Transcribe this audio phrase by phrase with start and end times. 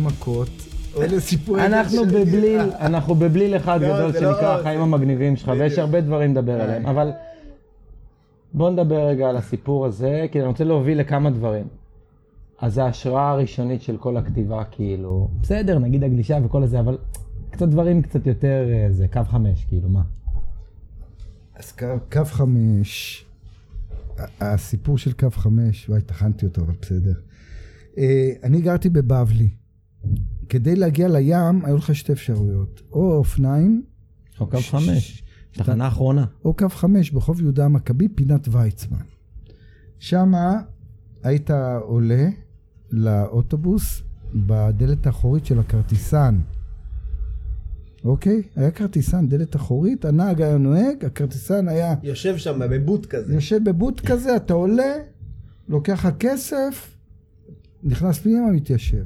[0.00, 0.48] מכות,
[0.94, 1.66] או לסיפורי...
[1.66, 6.00] אנחנו בבליל, אנחנו בבליל אחד לא, גדול זה לא- שנקרא החיים המגניבים שלך, ויש הרבה
[6.00, 7.10] דברים לדבר עליהם, אבל
[8.54, 11.66] בוא נדבר רגע על הסיפור הזה, כי אני רוצה להוביל לכמה דברים.
[12.60, 16.98] אז ההשראה הראשונית של כל הכתיבה, כאילו, בסדר, נגיד הגלישה וכל הזה, אבל
[17.50, 20.02] קצת דברים קצת יותר, אה, זה קו חמש, כאילו, מה?
[21.54, 23.24] אז קו, קו חמש,
[24.40, 27.12] הסיפור של קו חמש, וואי, טחנתי אותו, אבל בסדר.
[27.98, 29.48] אה, אני גרתי בבבלי.
[30.48, 32.82] כדי להגיע לים, היו לך שתי אפשרויות.
[32.92, 33.82] או אופניים,
[34.40, 36.24] או קו ש- חמש, ש- תחנה אחרונה.
[36.44, 38.98] או קו חמש ברחוב יהודה המכבי, פינת ויצמן.
[39.98, 40.60] שמה
[41.22, 41.50] היית
[41.82, 42.28] עולה
[42.90, 44.02] לאוטובוס
[44.34, 46.40] בדלת האחורית של הכרטיסן.
[48.04, 48.42] אוקיי?
[48.56, 53.34] היה כרטיסן, דלת אחורית, הנהג היה נוהג, הכרטיסן היה יושב שם בבוט כזה.
[53.34, 54.94] יושב בבוט כזה, אתה עולה,
[55.68, 56.96] לוקח לך כסף,
[57.82, 59.04] נכנס פנימה, מתיישב.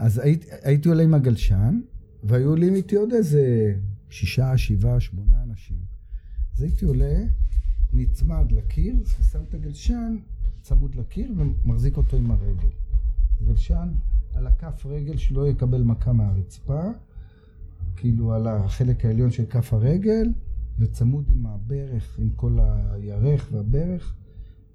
[0.00, 1.80] אז הייתי, הייתי עולה עם הגלשן,
[2.24, 3.74] והיו עולים איתי עוד איזה
[4.08, 5.76] שישה, שבעה, שמונה אנשים.
[6.56, 7.18] אז הייתי עולה,
[7.92, 10.16] נצמד לקיר, ושם את הגלשן
[10.62, 12.68] צמוד לקיר ומחזיק אותו עם הרגל.
[13.46, 13.88] גלשן
[14.34, 16.82] על הכף רגל שלא יקבל מכה מהרצפה,
[17.96, 20.26] כאילו על החלק העליון של כף הרגל,
[20.78, 22.58] וצמוד עם הברך, עם כל
[22.92, 24.14] הירך והברך,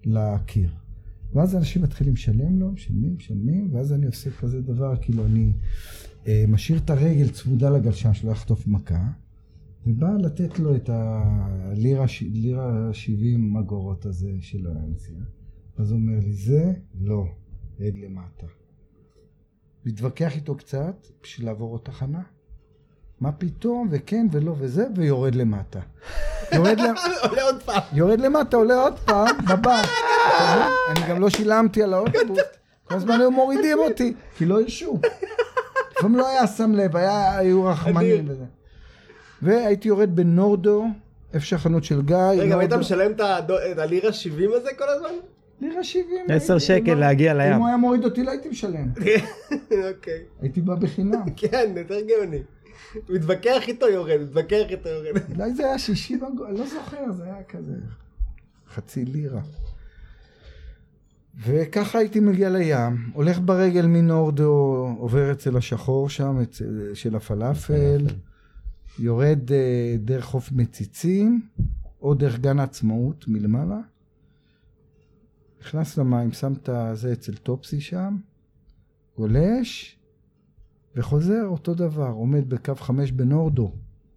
[0.04, 0.85] לקיר.
[1.34, 5.54] ואז אנשים מתחילים לשלם לו, משלמים, משלמים, ואז אני עושה כזה דבר, כאילו אני
[6.28, 9.08] אה, משאיר את הרגל צמודה לגלשן שלא יחטוף מכה,
[9.88, 15.24] ובא לתת לו את הלירה לירה 70 אגורות הזה של הנסיעה.
[15.78, 17.26] אז הוא אומר לי, זה לא,
[17.80, 18.48] רד למטה.
[19.86, 22.22] מתווכח איתו קצת בשביל לעבור עוד תחנה.
[23.20, 25.80] מה פתאום, וכן ולא וזה, ויורד למטה.
[26.54, 26.96] יורד, למ...
[27.30, 27.82] עולה עוד פעם.
[27.94, 29.90] יורד למטה, עולה עוד פעם, בבנק.
[30.90, 32.40] אני גם לא שילמתי על האוטובוס.
[32.84, 35.00] כל הזמן היו מורידים אותי, כי לא הרשו.
[35.92, 38.26] לפעמים לא היה שם לב, היו רחמנים.
[38.28, 38.46] וזה.
[39.42, 40.86] והייתי יורד בנורדו,
[41.34, 42.16] איפה שהחנות של גיא.
[42.18, 42.78] רגע, והיית נורדו.
[42.78, 45.10] משלם את הלירה 70 הזה כל הזמן?
[45.62, 46.26] לירה 70.
[46.30, 47.00] עשר הייתי, שקל מה?
[47.00, 47.54] להגיע לים.
[47.54, 48.88] אם הוא היה מוריד אותי לא הייתי משלם.
[49.90, 50.20] אוקיי.
[50.42, 51.30] הייתי בא בחינם.
[51.38, 52.42] כן, יותר גאוני.
[53.10, 55.22] מתווכח איתו יורד, מתווכח איתו יורד.
[55.36, 57.74] אולי זה היה 60 אגורות, אני לא זוכר, זה היה כזה
[58.74, 59.42] חצי לירה.
[61.44, 68.06] וככה הייתי מגיע לים, הולך ברגל מנורדו, עובר אצל השחור שם, אצל, של הפלאפל,
[69.00, 71.42] יורד אה, דרך חוף מציצים,
[72.02, 73.80] או דרך גן העצמאות מלמעלה,
[75.62, 78.18] נכנס למים, שם את זה אצל טופסי שם,
[79.18, 80.00] גולש,
[80.96, 83.72] וחוזר אותו דבר, עומד בקו חמש בנורדו,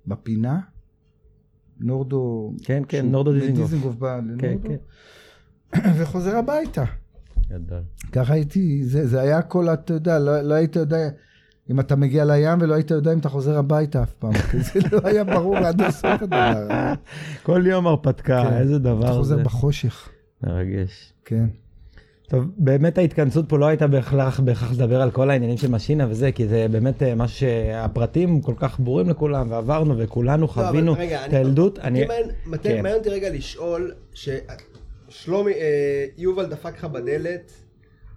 [0.06, 0.60] בפינה.
[1.80, 2.52] נורדו...
[2.64, 3.70] כן, כן, נורדו דיזינגוף.
[3.70, 5.90] דיזינגוף בא כן, לנורדו, כן.
[5.98, 6.84] וחוזר הביתה.
[7.50, 7.80] גדול.
[8.12, 11.08] ככה הייתי, זה, זה היה הכל, אתה יודע, לא, לא היית יודע
[11.70, 14.80] אם אתה מגיע לים ולא היית יודע אם אתה חוזר הביתה אף פעם, כי זה
[14.92, 16.68] לא היה ברור עד הסוף הדבר.
[17.42, 18.56] כל יום הרפתקה, כן.
[18.56, 19.42] איזה אתה דבר חוזר זה.
[19.42, 20.08] בחושך,
[20.44, 21.12] מרגש.
[21.24, 21.46] כן.
[22.28, 26.32] טוב, באמת ההתכנסות פה לא הייתה בהכרח בהכרח לדבר על כל העניינים של משינה וזה,
[26.32, 30.98] כי זה באמת אה, משהו שהפרטים כל כך ברורים לכולם, ועברנו וכולנו לא, חווינו את
[30.98, 31.78] אני- הילדות.
[31.78, 32.04] אני...
[32.04, 32.30] מעניין
[32.62, 32.76] כן.
[32.82, 33.92] מעניין אותי רגע לשאול,
[35.08, 37.52] ששלומי, אה, יובל דפק לך בדלת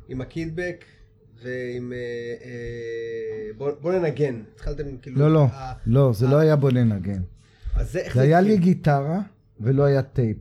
[0.10, 0.86] עם הקידבק
[1.44, 1.94] ועם...
[1.94, 1.98] אה,
[2.46, 4.42] אה, בוא- בוא ננגן.
[4.56, 5.20] התחלתם כאילו...
[5.20, 7.22] לא, לא, אה, לא, זה לא היה בוא ננגן.
[7.76, 8.42] אז זה זה היה?
[8.42, 9.22] לי גיטרה
[9.60, 10.38] ולא היה טייפ.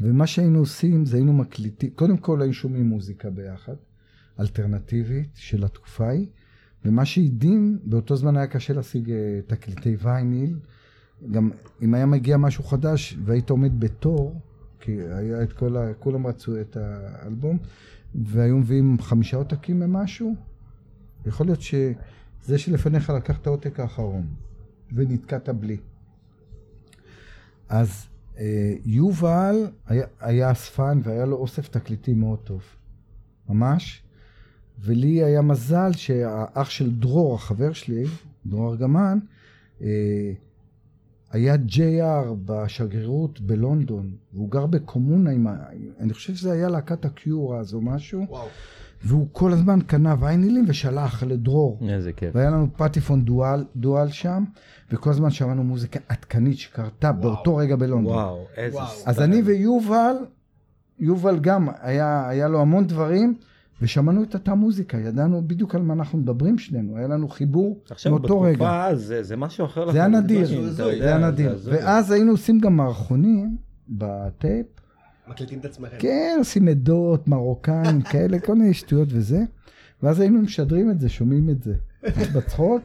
[0.00, 3.74] ומה שהיינו עושים זה היינו מקליטים, קודם כל היינו שומעים מוזיקה ביחד,
[4.40, 6.26] אלטרנטיבית של התקופה ההיא,
[6.84, 9.16] ומה שהדהים, באותו זמן היה קשה להשיג אה,
[9.46, 10.56] תקליטי וייניל,
[11.30, 11.50] גם
[11.82, 14.40] אם היה מגיע משהו חדש והיית עומד בתור,
[14.82, 15.94] כי היה את כל ה...
[15.98, 17.58] כולם רצו את האלבום,
[18.14, 20.34] והיו מביאים חמישה עותקים ממשהו,
[21.26, 24.26] יכול להיות שזה שלפניך לקח את העותק האחרון,
[24.92, 25.76] ונתקעת בלי.
[27.68, 28.06] אז
[28.38, 29.56] אה, יובל
[29.86, 32.62] היה, היה אספן והיה לו אוסף תקליטים מאוד טוב,
[33.48, 34.02] ממש.
[34.80, 38.04] ולי היה מזל שהאח של דרור, החבר שלי,
[38.46, 39.18] דרור ארגמן,
[39.82, 40.32] אה,
[41.32, 45.56] היה JR בשגרירות בלונדון, והוא גר בקומונה עם ה...
[46.00, 48.46] אני חושב שזה היה להקת הקיורה אז או משהו, וואו.
[49.04, 51.78] והוא כל הזמן קנה ויינילים ושלח לדרור.
[51.88, 52.36] איזה כיף.
[52.36, 54.44] והיה לנו פטיפון דואל, דואל שם,
[54.92, 58.12] וכל הזמן שמענו מוזיקה עדכנית שקרתה באותו רגע בלונדון.
[58.12, 58.88] וואו, איזה וואו.
[58.88, 59.08] סטייל.
[59.08, 60.14] אז אני ויובל,
[60.98, 63.34] יובל גם, היה, היה לו המון דברים,
[63.82, 68.12] ושמענו את אותה מוזיקה, ידענו בדיוק על מה אנחנו מדברים שנינו, היה לנו חיבור עכשיו
[68.12, 68.52] מאותו רגע.
[68.52, 69.92] בתקופה אז זה- זה משהו אחר.
[69.92, 70.08] זה היה.
[70.08, 71.58] נדיר, זה היה נדיר.
[71.64, 73.56] ואז היינו עושים גם מערכונים
[73.88, 74.66] בטייפ,
[75.28, 75.96] מקליטים את עצמכם.
[75.98, 79.42] כן, עושים עדות, מרוקאים, כאלה, כל מיני שטויות וזה.
[80.02, 81.74] ואז היינו משדרים את זה, שומעים את זה,
[82.36, 82.82] בצחוק.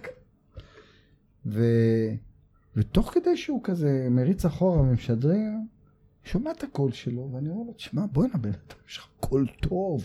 [1.45, 1.63] ו...
[2.75, 5.67] ותוך כדי שהוא כזה מריץ אחורה ומשדרים,
[6.23, 8.59] שומע את הקול שלו, ואני אומר לו, תשמע, בוא'נה, בן אדם,
[8.89, 10.03] יש לך קול טוב.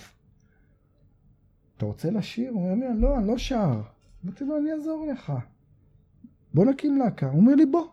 [1.82, 2.52] אתה רוצה לשיר?
[2.52, 3.82] הוא אומר לי, לא, אני לא שר.
[4.24, 5.32] אמרתי לו, אני אעזור לך.
[6.54, 7.26] בוא נקים להקה.
[7.26, 7.86] הוא אומר לי, בוא.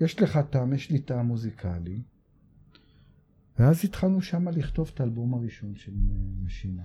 [0.00, 2.02] יש לך טעם, יש לי טעם מוזיקלי.
[3.58, 6.82] ואז התחלנו שם לכתוב את האלבום הראשון של אה, משינה.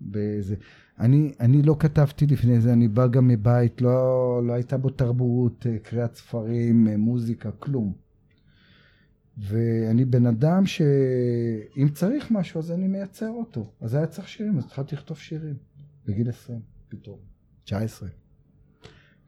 [0.00, 0.56] באיזה...
[0.98, 5.66] אני, אני לא כתבתי לפני זה, אני בא גם מבית, לא, לא הייתה בו תרבות,
[5.66, 7.92] אה, קריאת ספרים, אה, מוזיקה, כלום.
[9.38, 13.70] ואני בן אדם שאם צריך משהו אז אני מייצר אותו.
[13.80, 15.54] אז היה צריך שירים, אז התחלתי לכתוב שירים.
[16.06, 17.18] בגיל 20 פתאום,
[17.64, 18.08] 19.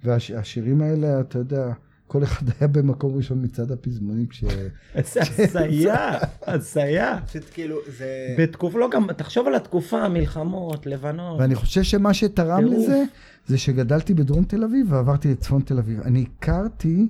[0.04, 1.72] והשירים האלה, אתה יודע,
[2.06, 4.44] כל אחד היה במקום ראשון מצד הפזמונים כש...
[4.94, 7.18] איזה הזיה, הזיה.
[7.26, 8.34] פשוט כאילו, זה...
[8.38, 11.40] בתקופה, לא גם, תחשוב על התקופה, מלחמות, לבנון.
[11.40, 12.64] ואני חושב שמה שתרם.
[12.64, 13.04] לזה,
[13.46, 16.00] זה שגדלתי בדרום תל אביב ועברתי לצפון תל אביב.
[16.00, 17.08] אני הכרתי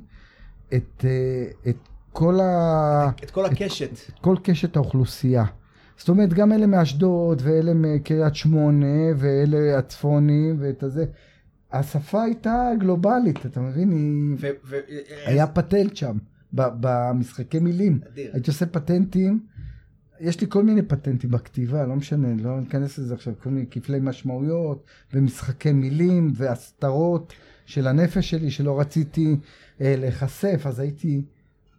[0.74, 1.76] את, אה, את
[2.16, 3.10] כל ה...
[3.24, 3.90] את כל הקשת.
[3.92, 5.44] את כל קשת האוכלוסייה.
[5.98, 11.04] זאת אומרת, גם אלה מאשדוד, ואלה מקריית שמונה, ואלה הצפונים, ואת הזה.
[11.72, 13.90] השפה הייתה גלובלית, אתה מבין?
[13.90, 14.36] היא...
[14.40, 14.78] ו- ו-
[15.26, 16.16] היה פטנט שם,
[16.52, 18.00] ב- במשחקי מילים.
[18.12, 18.30] אדיר.
[18.32, 19.40] הייתי עושה פטנטים,
[20.20, 23.98] יש לי כל מיני פטנטים בכתיבה, לא משנה, לא ניכנס לזה עכשיו, כל מיני כפלי
[24.00, 24.84] משמעויות,
[25.14, 27.32] ומשחקי מילים, והסתרות
[27.66, 29.36] של הנפש שלי, שלא רציתי
[29.80, 31.22] אה, להיחשף, אז הייתי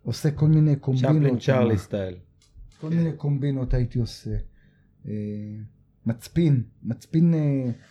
[0.08, 1.16] עושה כל מיני קומבינות.
[1.22, 1.54] צ'פלין שם.
[1.54, 2.16] צ'רלי סטייל.
[2.82, 4.36] כל מיני קומבינות הייתי עושה.
[5.08, 5.12] אה,
[6.06, 7.40] מצפין, מצפין, אה,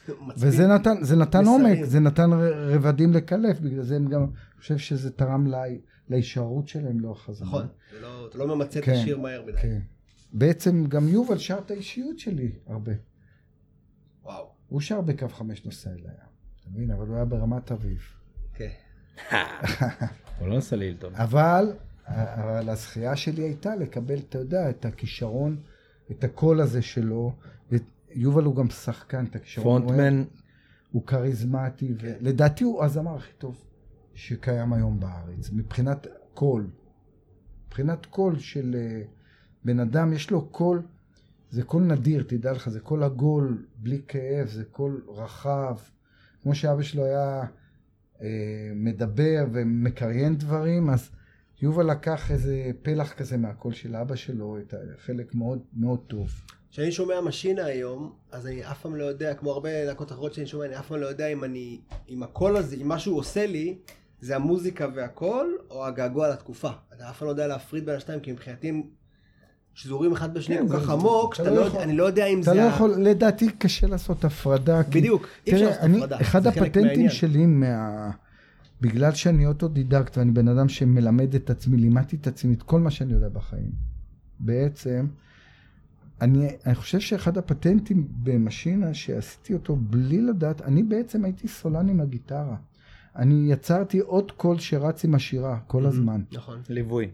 [0.09, 0.29] מצפין.
[0.37, 1.45] וזה נתן, זה נתן.
[1.45, 2.31] עומק, זה נתן
[2.75, 4.27] רבדים לקלף, בגלל זה אני גם
[4.59, 5.63] חושב שזה תרם לה-
[6.09, 7.47] להישארות שלהם לאורך הזמן.
[7.49, 7.67] נכון.
[8.03, 9.59] לא- אתה לא ממצה את כן, השיר מהר מדי.
[9.63, 9.79] כן.
[10.33, 12.93] בעצם גם יובל שר את האישיות שלי הרבה.
[14.25, 14.47] וואו.
[14.69, 16.17] הוא שר בקו חמש נוסע אל הים,
[16.61, 16.91] אתה מבין?
[16.91, 17.99] אבל הוא היה ברמת אביב.
[18.55, 18.69] כן.
[20.39, 21.15] הוא לא עושה לי עילטון.
[21.15, 21.73] אבל,
[22.07, 25.57] אבל הזכייה שלי הייתה לקבל, אתה יודע, את הכישרון,
[26.11, 27.33] את הקול הזה שלו.
[27.71, 29.83] ויובל הוא גם שחקן, את הכישרון.
[29.83, 30.25] frontman,
[30.93, 33.65] הוא כריזמטי, ולדעתי הוא הזמר הכי טוב
[34.15, 36.71] שקיים היום בארץ, מבחינת קול.
[37.67, 39.03] מבחינת קול של אה,
[39.65, 40.83] בן אדם, יש לו קול,
[41.51, 45.77] זה קול נדיר, תדע לך, זה קול עגול, בלי כאב, זה קול רחב.
[46.43, 47.45] כמו שאבא שלו היה
[48.23, 48.27] אה,
[48.75, 51.11] מדבר ומקריין דברים, אז
[51.63, 54.75] יובל לקח איזה פלח כזה מהקול של אבא שלו, את
[55.07, 56.29] חלק מאוד מאוד טוב.
[56.71, 60.47] כשאני שומע משינה היום, אז אני אף פעם לא יודע, כמו הרבה להקות אחרות שאני
[60.47, 63.47] שומע, אני אף פעם לא יודע אם אני, אם הקול הזה, אם מה שהוא עושה
[63.47, 63.79] לי,
[64.21, 66.71] זה המוזיקה והקול, או הגעגוע לתקופה.
[66.97, 68.83] אתה אף פעם לא יודע להפריד בין השתיים, כי מבחינתי הם
[69.75, 72.27] שזורים אחד בשני כן, כל כך עמוק, אתה שאתה לא לא, יכול- אני לא יודע
[72.27, 72.57] אם אתה זה...
[72.57, 74.83] לא ה- יכול, לדעתי קשה לעשות הפרדה.
[74.91, 77.09] בדיוק, אי אפשר לעשות הפרדה, אחד הפטנטים.
[77.11, 78.11] שלי מה...
[78.81, 82.91] בגלל שאני אוטודידקט ואני בן אדם שמלמד את עצמי, לימדתי את עצמי את כל מה
[82.91, 83.71] שאני יודע בחיים.
[84.41, 85.07] בעצם,
[86.21, 92.01] אני, אני חושב שאחד הפטנטים במשינה שעשיתי אותו בלי לדעת, אני בעצם הייתי סולן עם
[92.01, 92.57] הגיטרה.
[93.17, 96.21] אני יצרתי עוד קול שרץ עם השירה כל הזמן.
[96.33, 97.09] נכון, ליווי.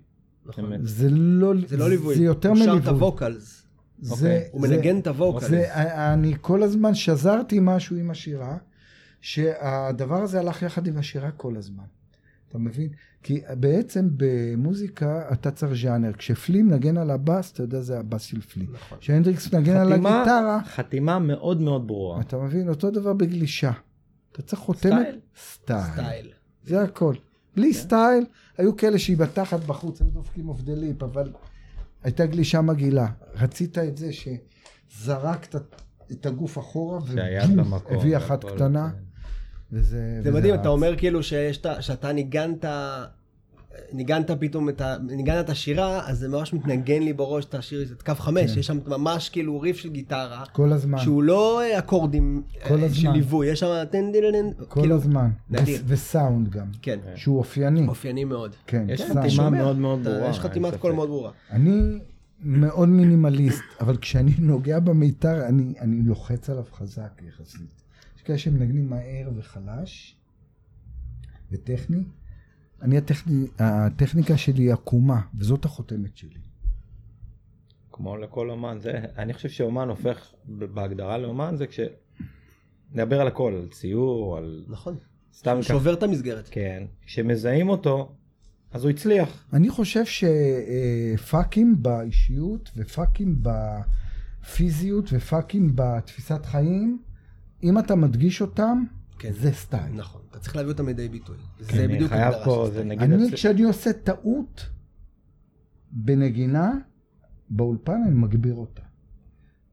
[0.47, 0.65] נכון.
[0.87, 2.91] זה לא, זה לא ליווי, זה יותר הוא שר את מליווי.
[2.91, 3.63] הווקלס,
[4.01, 4.43] זה.
[4.53, 5.51] הוא זה- מנגן את ה vocals.
[5.51, 5.75] זה,
[6.15, 8.57] אני כל הזמן שזרתי משהו עם השירה,
[9.23, 11.85] שהדבר הזה הלך יחד עם השירה כל הזמן.
[12.49, 12.89] אתה מבין?
[13.23, 16.13] כי בעצם במוזיקה אתה צריך ז'אנר.
[16.13, 18.67] כשפלי מנגן על הבאס, אתה יודע זה הבאס של פלי.
[18.73, 18.99] נכון.
[18.99, 22.21] כשהנדריקס מנגן על הגיטרה, חתימה מאוד מאוד ברורה.
[22.21, 22.69] אתה מבין?
[22.69, 23.73] אותו דבר בגלישה.
[24.33, 25.07] אתה צריך חותמת...
[25.37, 25.93] style.
[25.93, 26.33] style.
[26.65, 27.15] זה הכל.
[27.57, 28.25] בלי style,
[28.59, 31.33] היו כאלה שהיא בתחת בחוץ, היו דופקים off the lip, אבל
[32.03, 33.07] הייתה גלישה מגעילה.
[33.35, 35.55] רצית את זה שזרקת
[36.13, 37.97] את הגוף אחורה, שהיה ובום, במקום.
[37.97, 39.12] הביא אחת קטנה, כן.
[39.73, 40.21] וזה...
[40.23, 40.61] זה וזה מדהים, רץ.
[40.61, 41.21] אתה אומר כאילו
[41.81, 42.65] שאתה ניגנת,
[43.93, 44.97] ניגנת פתאום את ה...
[45.03, 48.61] ניגנת את השירה, אז זה ממש מתנגן לי בראש את השיר, את קו חמש, כן.
[48.61, 52.79] יש שם ממש כאילו ריף של גיטרה, כל הזמן, שהוא לא אה, אקורדים כל אה,
[52.79, 53.13] של הזמן.
[53.13, 53.85] ליווי, יש שם
[54.69, 55.31] כל כאילו, הזמן.
[55.51, 55.81] נדיר.
[55.81, 57.87] ו- וסאונד גם, כן, שהוא אופייני.
[57.89, 58.57] אופייני מאוד.
[58.67, 59.27] כן, יש סאונד.
[59.27, 60.31] חתימה מאוד מאוד ברורה.
[60.31, 60.77] יש חתימת.
[60.77, 61.31] קול מאוד ברורה.
[61.51, 61.99] אני
[62.41, 67.82] מאוד מינימליסט, אבל כשאני נוגע במיתר, אני, אני לוחץ עליו חזק יחסית.
[68.23, 70.17] יש כאלה שמנגנים מהר וחלש
[71.51, 72.05] וטכני.
[72.83, 76.41] אני הטכני, הטכניקה שלי היא עקומה, וזאת החותמת שלי.
[77.93, 81.81] כמו לכל אומן, זה, אני חושב שאומן הופך בהגדרה לאומן זה כש...
[82.93, 84.97] נדבר על הכל, על ציור, על נכון.
[85.35, 85.69] סתם ככה.
[85.69, 86.49] שובר את המסגרת.
[86.51, 88.13] כן, כשמזהים אותו,
[88.73, 89.49] אז הוא הצליח.
[89.53, 97.03] אני חושב שפאקים באישיות ופאקים בפיזיות ופאקים בתפיסת חיים,
[97.63, 98.85] אם אתה מדגיש אותם,
[99.19, 99.33] כן.
[99.33, 99.93] זה סטייל.
[99.95, 101.37] נכון, אתה צריך להביא אותם לידי ביטוי.
[101.61, 102.89] זה כן, אני בדיוק חייב פה, של זה סטייל.
[102.89, 103.13] נגיד...
[103.13, 104.67] אני, אצל- כשאני עושה טעות
[105.91, 106.73] בנגינה,
[107.51, 108.83] באולפן אני מגביר אותה.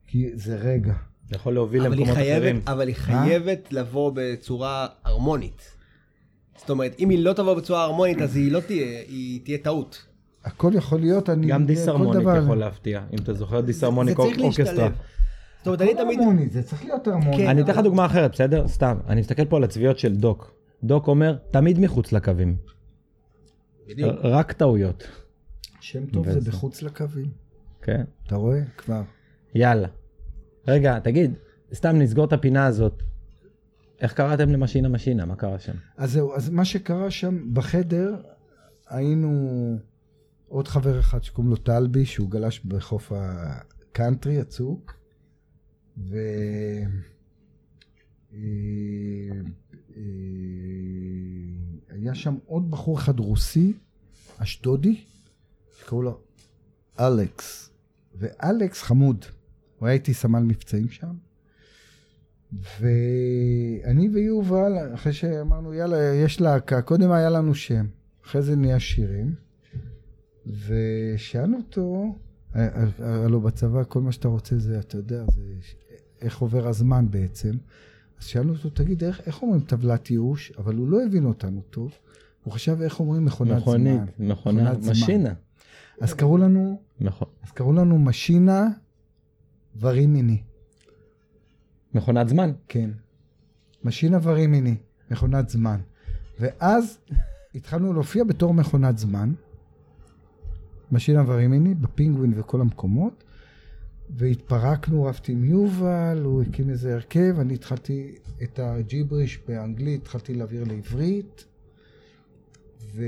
[0.08, 0.94] כי זה רגע.
[1.30, 2.42] זה יכול להוביל למקומות אחרים.
[2.42, 5.62] חייבת, אבל היא חייבת לבוא בצורה הרמונית.
[6.58, 10.06] זאת אומרת, אם היא לא תבוא בצורה הרמונית, אז היא לא תהיה, היא תהיה טעות.
[10.44, 11.48] הכל יכול להיות, אני...
[11.48, 14.90] גם דיסהרמוניק יכול להפתיע, אם אתה זוכר דיסהרמוניק זה צריך אורקסטרה.
[15.60, 16.20] זאת אומרת, אני תמיד...
[16.20, 17.38] הרמוני, זה צריך להיות הרמוני.
[17.38, 17.48] כן.
[17.48, 18.68] אני אתן לך דוגמה אחרת, בסדר?
[18.68, 18.98] סתם.
[19.08, 20.54] אני מסתכל פה על הצביעות של דוק.
[20.84, 22.58] דוק אומר, תמיד מחוץ לקווים.
[23.88, 24.16] בדיוק.
[24.24, 25.04] רק טעויות.
[25.80, 27.32] שם טוב זה בחוץ לקווים.
[27.82, 28.04] כן.
[28.28, 28.62] אתה רואה?
[28.78, 29.02] כבר.
[29.56, 29.88] יאללה.
[30.68, 31.34] רגע, תגיד,
[31.74, 33.04] סתם נסגור את הפינה הזאת.
[34.02, 35.26] איך קראתם למשינה משינה?
[35.26, 35.74] מה קרה שם?
[35.98, 38.16] אז זהו, אז מה שקרה שם בחדר,
[38.88, 39.78] היינו
[40.48, 44.99] עוד חבר אחד שקוראים לו טלבי, שהוא גלש בחוף הקאנטרי הצוק,
[46.00, 46.18] ו...
[48.34, 48.40] אה,
[49.98, 50.02] אה,
[51.90, 53.74] היה שם עוד בחור אחד רוסי,
[54.38, 55.04] אשדודי,
[55.80, 56.20] שקראו לו
[57.00, 57.70] אלכס,
[58.16, 59.26] ואלכס חמוד,
[59.80, 61.16] הוא היה איתי סמל מבצעים שם.
[62.80, 67.88] ואני ויובל, אחרי שאמרנו, יאללה, יש להקה, קודם היה לנו שם,
[68.26, 69.36] אחרי זה נהיה שירים,
[70.48, 72.16] ושאלנו אותו,
[72.56, 75.42] אה, הלו בצבא כל מה שאתה רוצה זה, אתה יודע, זה
[76.22, 77.52] איך עובר הזמן בעצם.
[78.20, 80.52] אז שאלנו אותו, תגיד, איך, איך אומרים טבלת ייאוש?
[80.58, 81.92] אבל הוא לא הבין אותנו טוב,
[82.44, 84.28] הוא חשב איך אומרים מכונת מכונית, זמן.
[84.28, 84.92] מכונה, מכונת זמן.
[84.92, 85.34] משינה.
[86.02, 88.68] אז קראו לנו, מכו- אז קראו לנו משינה
[89.80, 90.42] ורימיני.
[91.94, 92.52] מכונת זמן.
[92.68, 92.90] כן.
[93.84, 94.76] משינה ורימיני,
[95.12, 95.80] מכונת זמן.
[96.40, 96.98] ואז
[97.56, 99.34] התחלנו להופיע בתור מכונת זמן,
[100.92, 103.24] משינה ורימיני, בפינגווין וכל המקומות,
[104.10, 110.64] והתפרקנו, רבתי עם יובל, הוא הקים איזה הרכב, אני התחלתי את הג'יבריש באנגלית, התחלתי להעביר
[110.64, 111.46] לעברית,
[112.96, 113.04] ו...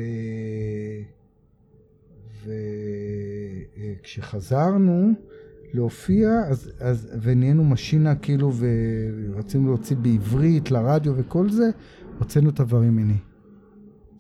[4.02, 5.12] וכשחזרנו
[5.74, 8.52] להופיע, אז, אז, ונהיינו משינה כאילו,
[9.34, 11.70] ורצינו להוציא בעברית, לרדיו וכל זה,
[12.20, 13.18] הוצאנו את הוורימיני,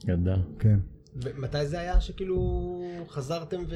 [0.05, 0.39] גדל.
[0.59, 0.79] כן.
[1.15, 3.75] ומתי זה היה שכאילו חזרתם ו...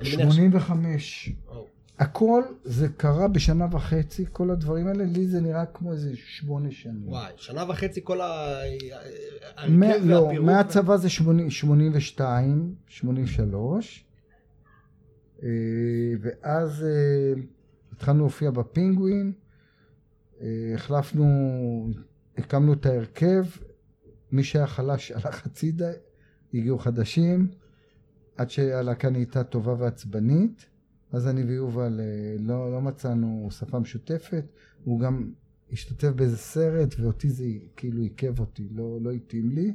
[0.00, 1.32] אני מניח ש- 85.
[1.48, 1.66] או,
[1.98, 7.08] הכל זה קרה בשנה וחצי, כל הדברים האלה, לי זה נראה כמו איזה שמונה שנים.
[7.08, 8.26] וואי, שנה וחצי כל ה...
[9.68, 10.46] מה- ההרכב לא, והפירוק.
[10.46, 14.04] מהצבא זה 80 82, 83,
[15.42, 15.48] אה,
[16.20, 17.42] ואז אה,
[17.92, 19.32] התחלנו להופיע בפינגווין,
[20.40, 21.26] אה, החלפנו,
[22.38, 23.44] הקמנו את ההרכב,
[24.32, 25.90] מי שהיה חלש הלך הצידה,
[26.54, 27.48] הגיעו חדשים,
[28.36, 30.66] עד שהלהקה נהייתה טובה ועצבנית,
[31.12, 34.44] אז אני ויובל אה, לא, לא מצאנו שפה משותפת,
[34.84, 35.30] הוא גם
[35.72, 37.44] השתתף באיזה סרט, ואותי זה
[37.76, 39.72] כאילו עיכב אותי, לא, לא התאים לי.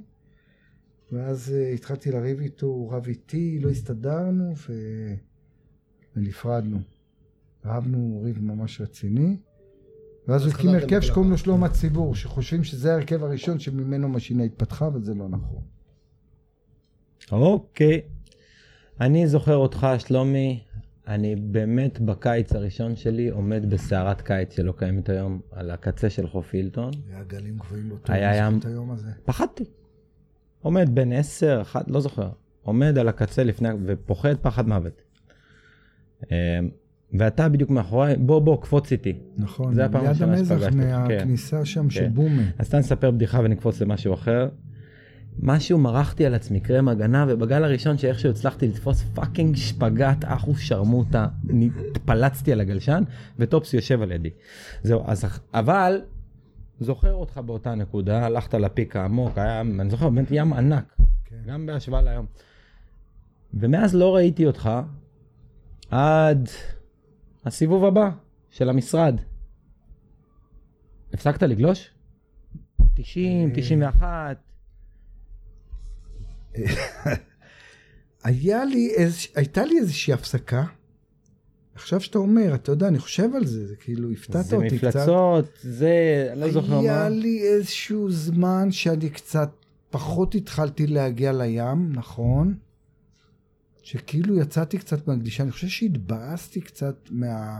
[1.11, 4.73] ואז uh, התחלתי לריב איתו, הוא רב איתי, לא הסתדרנו, ו...
[6.15, 6.79] ונפרדנו.
[7.65, 9.37] רבנו ריב ממש רציני.
[10.27, 11.37] ואז אז הוא הקים הרכב שקוראים לו.
[11.37, 15.61] שלום הציבור, שחושבים שזה ההרכב הראשון שממנו משינה התפתחה, אבל זה לא נכון.
[17.31, 18.01] אוקיי.
[19.01, 20.63] אני זוכר אותך, שלומי,
[21.07, 26.53] אני באמת בקיץ הראשון שלי עומד בסערת קיץ שלא קיימת היום, על הקצה של חוף
[26.53, 26.91] הילטון.
[27.09, 28.59] היה גלים גבוהים באותו היה ים.
[28.59, 29.09] את היום הזה.
[29.25, 29.63] פחדתי.
[30.61, 32.29] עומד בין 10, 1, לא זוכר.
[32.61, 35.01] עומד על הקצה לפני, ופוחד פחד מוות.
[36.31, 36.35] אמ,
[37.13, 39.13] ואתה בדיוק מאחוריי, בוא בוא קפוץ איתי.
[39.37, 40.75] נכון, זה הפעם הראשונה המזח שפגשתי.
[40.75, 42.13] מהכניסה שם של כן.
[42.13, 42.43] בומה.
[42.57, 44.49] אז אתה נספר בדיחה ונקפוץ למשהו אחר.
[45.39, 51.27] משהו מרחתי על עצמי קרם הגנה, ובגל הראשון שאיכשהו הצלחתי לתפוס פאקינג שפגאט, אחו שרמוטה,
[51.91, 53.03] התפלצתי על הגלשן,
[53.39, 54.29] וטופס יושב על ידי.
[54.83, 56.01] זהו, אז, אבל,
[56.79, 61.35] זוכר אותך באותה נקודה, הלכת ל peak העמוק, היה, אני זוכר, באמת ים ענק, כן.
[61.45, 62.25] גם בהשוואה להיום.
[63.53, 64.69] ומאז לא ראיתי אותך
[65.91, 66.49] עד
[67.45, 68.09] הסיבוב הבא
[68.49, 69.15] של המשרד.
[71.13, 71.89] הפסקת לגלוש?
[72.93, 74.54] 90, 91.
[78.23, 79.17] היה לי איז...
[79.35, 80.65] הייתה לי איזושהי הפסקה.
[81.75, 84.87] עכשיו שאתה אומר, אתה יודע, אני חושב על זה, זה כאילו הפתעת זה אותי קצת.
[84.87, 87.09] מפלצות, זה, לא זוכר היה מה.
[87.09, 89.49] לי איזשהו זמן שאני קצת
[89.89, 92.57] פחות התחלתי להגיע לים, נכון?
[93.81, 97.59] שכאילו יצאתי קצת מהקדישה, אני חושב שהתבאסתי קצת מה...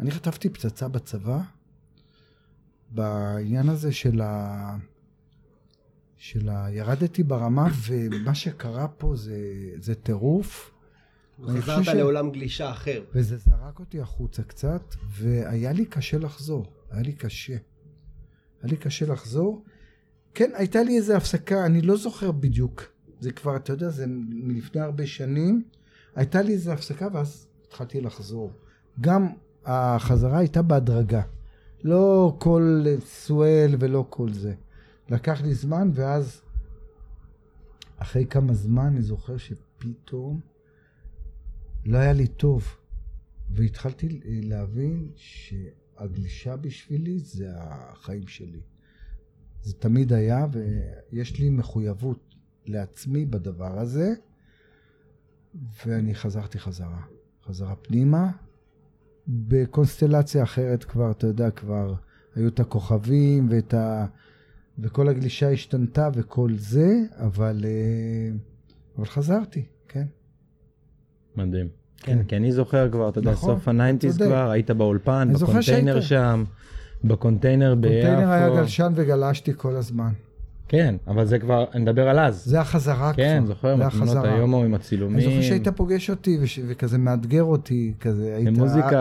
[0.00, 1.40] אני חטפתי פצצה בצבא,
[2.90, 4.76] בעניין הזה של ה...
[6.16, 6.66] של ה...
[6.70, 9.38] ירדתי ברמה, ומה שקרה פה זה,
[9.80, 10.70] זה טירוף.
[11.46, 13.04] חזרת ש- לעולם גלישה אחר.
[13.14, 16.66] וזה זרק אותי החוצה קצת, והיה לי קשה לחזור.
[16.90, 17.52] היה לי קשה.
[18.62, 19.64] היה לי קשה לחזור.
[20.34, 22.82] כן, הייתה לי איזו הפסקה, אני לא זוכר בדיוק.
[23.20, 25.62] זה כבר, אתה יודע, זה מלפני הרבה שנים.
[26.14, 28.52] הייתה לי איזו הפסקה, ואז התחלתי לחזור.
[29.00, 29.28] גם
[29.64, 31.22] החזרה הייתה בהדרגה.
[31.84, 34.54] לא כל סואל ולא כל זה.
[35.08, 36.42] לקח לי זמן, ואז
[37.96, 40.40] אחרי כמה זמן אני זוכר שפתאום
[41.84, 42.76] לא היה לי טוב.
[43.50, 48.60] והתחלתי להבין שהגלישה בשבילי זה החיים שלי.
[49.62, 52.34] זה תמיד היה, ויש לי מחויבות
[52.66, 54.14] לעצמי בדבר הזה,
[55.86, 57.02] ואני חזרתי חזרה.
[57.44, 58.30] חזרה פנימה.
[59.28, 61.94] בקונסטלציה אחרת כבר, אתה יודע, כבר
[62.34, 64.06] היו את הכוכבים ואת ה...
[64.78, 68.36] וכל הגלישה השתנתה וכל זה, אבל, אה,
[68.98, 70.04] אבל חזרתי, כן.
[71.36, 71.68] מדהים.
[71.96, 72.18] כן.
[72.18, 74.16] כן, כי אני זוכר כבר, אתה יודע, נכון, סוף ה nineties.
[74.16, 76.04] כבר, היית באולפן, אני בקונטיינר שהיית.
[76.04, 76.44] שם,
[77.04, 77.94] בקונטיינר ביפו.
[77.94, 80.12] קונטיינר היה גלשן וגלשתי כל הזמן.
[80.68, 82.44] כן, אבל זה כבר, אני מדבר על אז.
[82.44, 83.22] זה החזרה כבר.
[83.24, 84.34] כן, זוכר, החזרה.
[84.34, 85.20] היום עם אני הצילומים.
[85.20, 86.60] זוכר שהיית פוגש אותי וש...
[86.68, 88.58] וכזה מאתגר אותי, כזה, היית,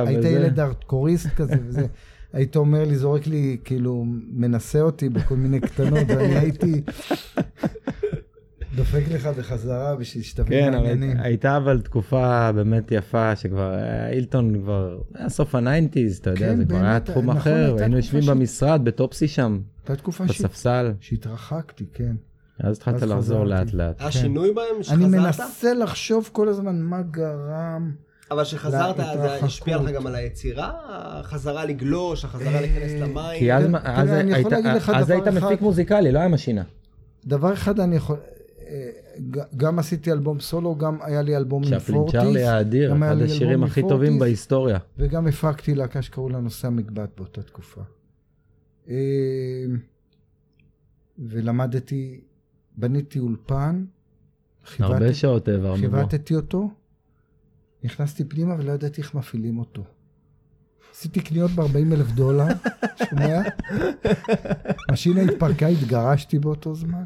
[0.08, 0.29] היית וזה.
[0.29, 1.86] ילד הארדקוריסט כזה וזה,
[2.34, 6.82] היית אומר לי, זורק לי, כאילו, מנסה אותי בכל מיני קטנות, ואני הייתי
[8.75, 11.17] דופק לך בחזרה בשביל שתבין כן, אבל מעניינים.
[11.20, 16.39] הייתה אבל תקופה באמת יפה, שכבר אה, הילטון כבר, היה סוף ה nineties, אתה יודע,
[16.50, 19.96] כן, זה כבר היה תחום נכון, אחר, היינו יושבים ש- במשרד, ב Topsea שם, הייתה
[19.96, 20.41] תקופה ש...
[20.41, 22.15] בספסל, שהתרחקתי, כן.
[22.60, 23.44] אז התחלת לחזור.
[23.46, 24.01] לאט לאט.
[24.01, 24.20] היה כן.
[24.20, 25.10] שינוי בהם אני שחזרת?
[25.10, 27.91] מנסה לחשוב כל הזמן מה גרם.
[28.31, 29.33] אבל שחזרת, זה.
[29.45, 30.71] השפיע לך גם על היצירה?
[30.88, 33.39] החזרה לגלוש, החזרה להיכנס למים?
[33.39, 33.63] כי אז
[34.35, 35.43] יכול היית- אז.
[35.43, 36.63] מפיק מוזיקלי, לא היה משינה.
[37.25, 38.17] דבר אחד אני יכול...
[38.67, 38.89] אה,
[39.57, 42.21] גם עשיתי אלבום סולו, גם היה לי אלבום עם פורטיס.
[42.21, 44.19] צ'רלי האדיר, גם היה אחד השירים הכי טובים.
[44.19, 44.77] בהיסטוריה.
[44.97, 47.81] וגם הפקתי להקה שקראו לה נושא המקבט באותה תקופה.
[48.89, 48.95] אה,
[51.19, 52.21] ולמדתי,
[52.77, 53.85] בניתי אולפן,
[54.79, 55.81] הרבה שעות העברנו בו.
[55.97, 56.69] חיבטתי אותו,
[57.86, 59.84] נכנסתי פנימה ולא ידעתי איך מפעילים אותו.
[60.91, 62.45] עשיתי קניות ב-40 אלף דולר,
[63.10, 63.41] שומע?
[64.91, 67.04] משינה התפרקה, התגרשתי באותו זמן.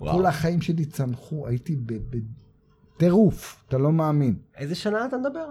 [0.00, 0.16] וואו.
[0.18, 2.18] כל החיים שלי צנחו, הייתי ב-
[2.96, 4.36] בטירוף, אתה לא מאמין.
[4.56, 5.46] איזה שנה אתה מדבר?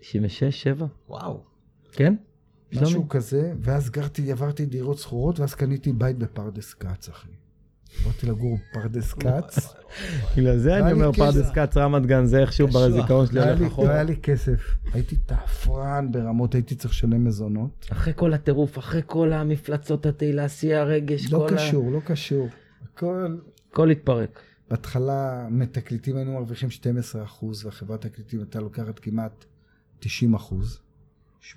[0.00, 1.44] 96, 7, וואו.
[1.92, 2.14] כן?
[2.72, 3.08] משהו?
[3.08, 7.28] כזה, ואז גרתי, עברתי דירות שכורות, ואז קניתי בית בפרדס כץ, אחי.
[8.00, 9.74] עברתי לגור בפרדס כץ,
[10.36, 11.12] בגלל זה היה אני אומר.
[11.12, 12.82] פרדס כץ רמת גן זה איכשהו קשוח.
[12.88, 13.90] בזיכרון שלי לא הולך לי- לא אחורה.
[13.94, 14.76] היה לי כסף.
[14.92, 17.86] הייתי תעפרן ברמות, הייתי צריך לשלם מזונות.
[17.92, 22.48] אחרי כל הטירוף, אחרי כל המפלצות התהילה, שיא הרגש, לא כל ה- קשור, לא קשור.
[22.94, 23.36] הכל...
[23.72, 24.40] הכל התפרק.
[24.70, 26.68] בהתחלה מתקליטים היינו מרוויחים
[27.40, 29.44] 12% והחברת תקליטים הייתה לוקחת כמעט
[30.02, 30.06] 90%,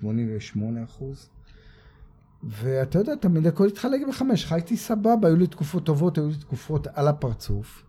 [2.42, 6.86] ואתה יודע, תמיד הכל התחלק בחמש, חייתי סבבה, היו לי תקופות טובות, היו לי תקופות
[6.86, 7.82] על הפרצוף.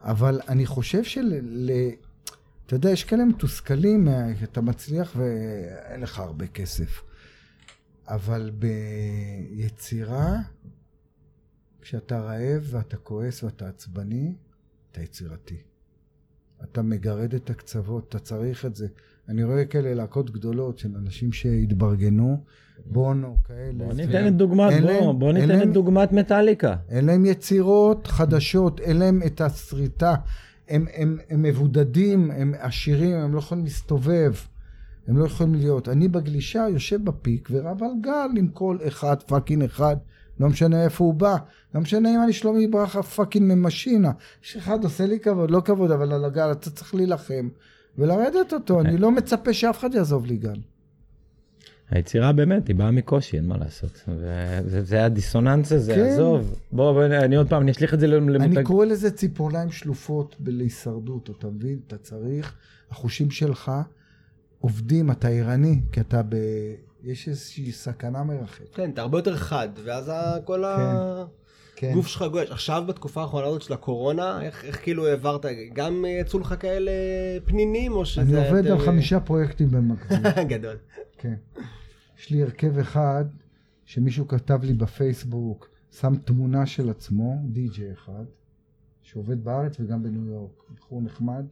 [0.00, 1.40] אבל אני חושב של...
[1.42, 1.90] ל-
[2.66, 7.02] אתה יודע, יש כאלה מתוסכלים, אה, אתה מצליח ואין לך הרבה כסף.
[8.08, 8.50] אבל
[9.50, 10.36] ביצירה,
[11.80, 14.34] כשאתה רעב ואתה כועס ואתה עצבני,
[14.92, 15.56] אתה יצירתי.
[16.62, 18.88] אתה מגרד את הקצוות, אתה צריך את זה.
[19.28, 22.44] אני רואה כאלה להקות גדולות של אנשים שהתברגנו,
[22.86, 23.72] בונו, כאלה.
[23.72, 26.76] בוא ניתן את דוגמת, בוא, בוא ניתן את דוגמת מטאליקה.
[26.88, 30.14] אין להם יצירות חדשות, אין להם את הסריטה.
[30.68, 34.32] הם, הם, הם מבודדים, הם עשירים, הם לא יכולים להסתובב.
[35.08, 35.88] הם לא יכולים להיות.
[35.88, 39.96] אני בגלישה יושב ב peak ורב על גל עם כל אחד, fucking אחד,
[40.40, 41.36] לא משנה איפה הוא בא.
[41.74, 44.10] לא משנה אם אני שלומי ברכה fucking ממשינה.
[44.44, 47.48] יש אחד עושה לי כבוד, לא כבוד, אבל על הגל אתה צריך להילחם
[47.98, 48.80] ולרדת אותו.
[48.80, 50.60] אני לא מצפה שאף אחד יעזוב לי גל.
[51.90, 54.04] היצירה באמת, היא באה מקושי, אין מה לעשות.
[54.08, 56.00] וזה זה הדיסוננס הזה, כן.
[56.00, 56.60] עזוב.
[56.72, 58.62] בוא, בוא, אני עוד פעם, אני אשליך את זה אני למותג...
[58.62, 61.78] קורא לזה ציפורניים שלופות להישרדות, אתה מבין?
[61.86, 62.54] אתה צריך,
[62.90, 63.72] החושים שלך
[64.60, 66.36] עובדים, אתה ערני, כי אתה ב...
[67.04, 68.74] יש איזושהי סכנה מרחפת.
[68.74, 70.64] כן, אתה הרבה יותר חד, ואז ה- כל
[71.76, 71.90] כן.
[71.90, 72.50] הגוף שלך גועש.
[72.50, 76.90] עכשיו בתקופה האחרונה הזאת של הקורונה, איך איך כאילו העברת, גם יצאו לך כאלה
[77.44, 78.20] פנינים, או שזה...
[78.38, 80.18] אני עובד יותר- על חמישה פרויקטים במקביל,
[80.56, 80.76] גדול.
[81.18, 81.34] כן.
[82.20, 83.24] יש לי הרכב אחד,
[83.84, 88.24] שמישהו כתב לי בפייסבוק, שם תמונה של עצמו, די.ג'יי אחד,
[89.02, 91.46] שעובד בארץ וגם בניו יורק, בחור נחמד.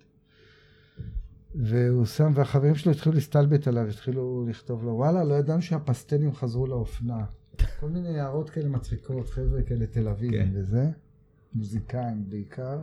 [1.55, 6.67] והוא שם, והחברים שלו התחילו להסתלבט עליו, התחילו לכתוב לו, וואלה, לא ידענו שהפסטלים חזרו
[6.67, 7.25] לאופנה.
[7.81, 10.51] כל מיני הערות כאלה מצחיקות, חבר'ה כאלה תל אביבים כן.
[10.55, 10.91] וזה.
[11.55, 12.81] מוזיקאים בעיקר.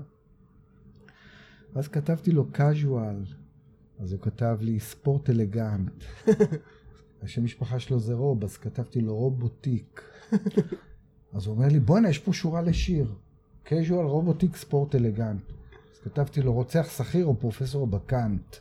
[1.74, 3.34] ואז כתבתי לו casual,
[4.00, 6.04] אז הוא כתב לי ספורט אלגנט.
[7.26, 10.02] השם משפחה שלו זה רוב, אז כתבתי לו רובוטיק.
[11.34, 13.14] אז הוא אומר לי, בואנה, יש פה שורה לשיר.
[13.66, 15.42] casual רובוטיק ספורט אלגנט.
[15.94, 18.56] אז כתבתי לו, רוצח שכיר או פרופסור בקאנט.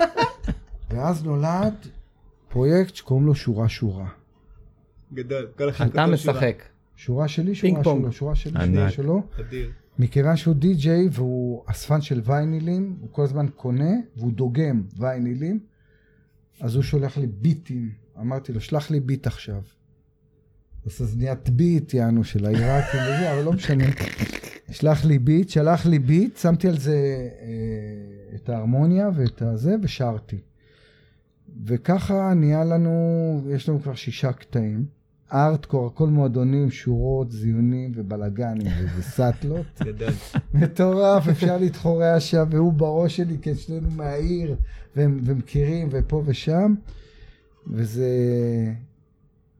[0.90, 1.74] ואז נולד
[2.48, 4.08] פרויקט שקוראים לו שורה שורה.
[5.12, 5.48] גדול.
[5.58, 6.34] כל אחד אתה כותב שורה.
[6.34, 6.62] משחק.
[6.96, 7.84] שורה שלי, שורה.
[7.84, 8.66] שלו, שורה שלי.
[8.74, 9.22] שורה שלו.
[9.40, 9.70] אדיר.
[9.98, 15.60] מכיוון שהוא די-ג'יי והוא אספן של ויינילים, הוא כל הזמן קונה והוא דוגם ויינילים,
[16.60, 17.90] אז הוא שולח לי ביטים.
[18.20, 19.62] אמרתי לו, שלח לי ביט עכשיו.
[20.86, 23.84] אז זה נהיית ביט, יענו, של העיראקים וזה, אבל לא משנה.
[24.70, 30.38] שלח לי ביט, שלח לי ביט, שמתי על זה אה, את ההרמוניה ואת הזה, ושרתי.
[31.64, 34.95] וככה נהיה לנו, יש לנו כבר שישה קטעים.
[35.32, 39.66] ארטקור, הכל מועדונים, שורות, זיונים ובלאגנים וסאטלות.
[40.54, 44.56] מטורף, אפשר להתחורע שם, והוא בראש שלי, כי שנינו מהעיר,
[44.96, 46.74] והם, ומכירים, ופה ושם,
[47.66, 48.08] וזה,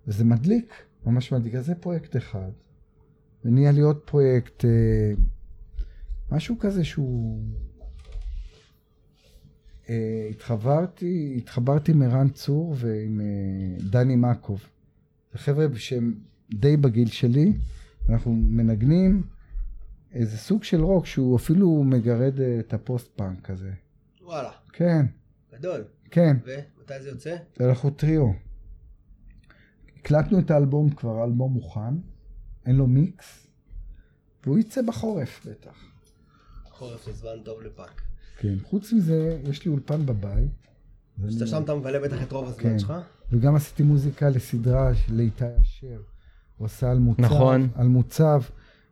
[0.06, 0.74] וזה מדליק,
[1.06, 1.54] ממש מדליק.
[1.54, 2.50] אז זה פרויקט אחד.
[3.44, 5.12] ונהיה לי עוד פרויקט, אה,
[6.32, 7.42] משהו כזה שהוא...
[9.88, 14.60] אה, התחברתי, התחברתי עם ערן צור ועם אה, דני מקוב.
[15.36, 16.14] חבר'ה שהם
[16.54, 17.52] די בגיל שלי,
[18.08, 19.22] אנחנו מנגנים
[20.12, 23.70] איזה סוג של רוק שהוא אפילו מגרד אה, את ה post punk כזה.
[24.22, 24.50] וואלה.
[24.72, 25.06] כן,
[25.52, 25.84] גדול.
[26.10, 27.36] כן, ומתי זה יוצא?
[27.60, 28.26] אנחנו טריו.
[29.96, 31.94] הקלטנו את האלבום כבר, האלבום מוכן,
[32.66, 33.46] אין לו מיקס,
[34.44, 35.84] והוא יצא בחורף בטח.
[36.70, 38.02] חורף זה זמן טוב לפאק.
[38.38, 40.50] כן, חוץ מזה, יש לי אולפן בבית.
[41.24, 42.78] אז אתה שם אתה מבלה בטח את רוב הזמן כן.
[42.78, 42.92] שלך?
[43.32, 46.00] וגם עשיתי מוזיקה לסדרה של איתי אשר.
[46.56, 47.68] הוא עשה על מוצב, נכון.
[47.74, 48.42] על מוצב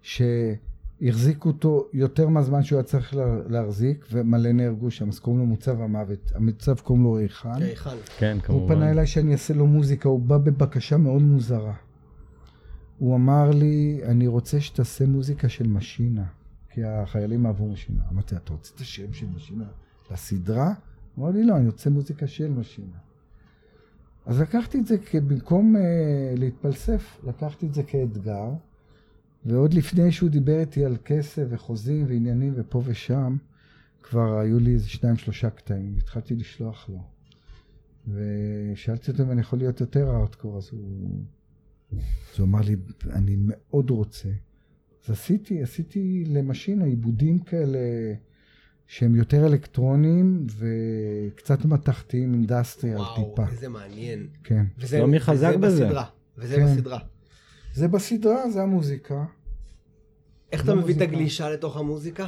[0.02, 5.46] שהחזיקו אותו יותר מהזמן שהוא היה צריך לה- להחזיק, ומלא נהרגו שם, אז קוראים לו
[5.46, 6.32] מוצב המוות.
[6.34, 7.62] המוצב קוראים לו ריחן.
[7.62, 7.96] ריחן.
[8.18, 8.74] כן, הוא כמובן.
[8.74, 11.74] פנה אליי שאני אעשה לו מוזיקה, הוא בא בבקשה מאוד מוזרה.
[12.98, 16.24] הוא אמר לי, אני רוצה שתעשה מוזיקה של משינה,
[16.70, 18.02] כי החיילים אהבו משינה.
[18.12, 19.64] אמרתי, אתה רוצה את השם של משינה
[20.10, 20.72] לסדרה?
[21.14, 22.96] הוא אמר לי, לא, אני רוצה מוזיקה של משינה.
[24.26, 25.78] אז לקחתי את זה, במקום uh,
[26.38, 28.50] להתפלסף, לקחתי את זה כאתגר,
[29.44, 33.36] ועוד לפני שהוא דיבר איתי על כסף וחוזים ועניינים ופה ושם,
[34.02, 37.02] כבר היו לי איזה שניים שלושה קטעים, התחלתי לשלוח לו.
[38.08, 41.10] ושאלתי אותו אם אני יכול להיות יותר הארדקור, אז הוא...
[41.92, 42.76] אז הוא אמר לי,
[43.10, 44.28] אני מאוד רוצה.
[45.04, 47.78] אז עשיתי, עשיתי למשינה עיבודים כאלה
[48.86, 53.48] שהם יותר אלקטרוניים וקצת מתכתיים, אינדסטריאל וואו, טיפה.
[53.52, 54.26] איזה מעניין.
[54.44, 54.64] כן.
[54.78, 55.84] וזה- שלומי חזק וזה בזה.
[55.84, 56.04] בסדרה.
[56.38, 56.66] וזה כן.
[56.66, 56.98] בסדרה.
[57.74, 59.24] זה בסדרה, זה המוזיקה.
[60.52, 61.04] איך אתה מביא את מוזיקה.
[61.04, 62.26] הגלישה לתוך המוזיקה?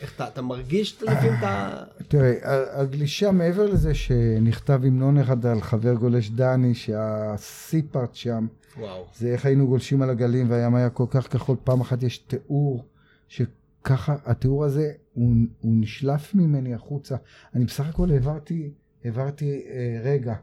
[0.00, 1.82] איך אתה, אתה מרגיש לפעמים את ה...
[2.08, 2.32] תראה,
[2.80, 8.46] הגלישה מעבר לזה שנכתב המנון אחד על חבר גולש דני, שהסי-פארט שם,
[8.78, 9.06] וואו.
[9.18, 11.56] זה איך היינו גולשים על הגלים והים היה כל כך כחול.
[11.64, 12.84] פעם אחת יש תיאור
[13.28, 17.16] שככה, התיאור הזה הוא, הוא נשלף ממני החוצה.
[17.54, 18.70] אני בסך הכל העברתי,
[19.04, 20.34] העברתי אה, רגע.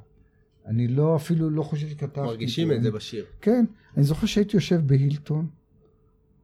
[0.65, 2.19] אני לא, אפילו לא חושב שכתבתי.
[2.19, 3.25] מרגישים את זה בשיר.
[3.41, 3.65] כן,
[3.97, 5.47] אני זוכר שהייתי יושב בהילטון,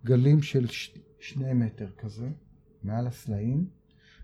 [0.06, 0.94] גלים של ש...
[1.20, 2.28] שני מטר כזה,
[2.84, 3.68] מעל הסלעים,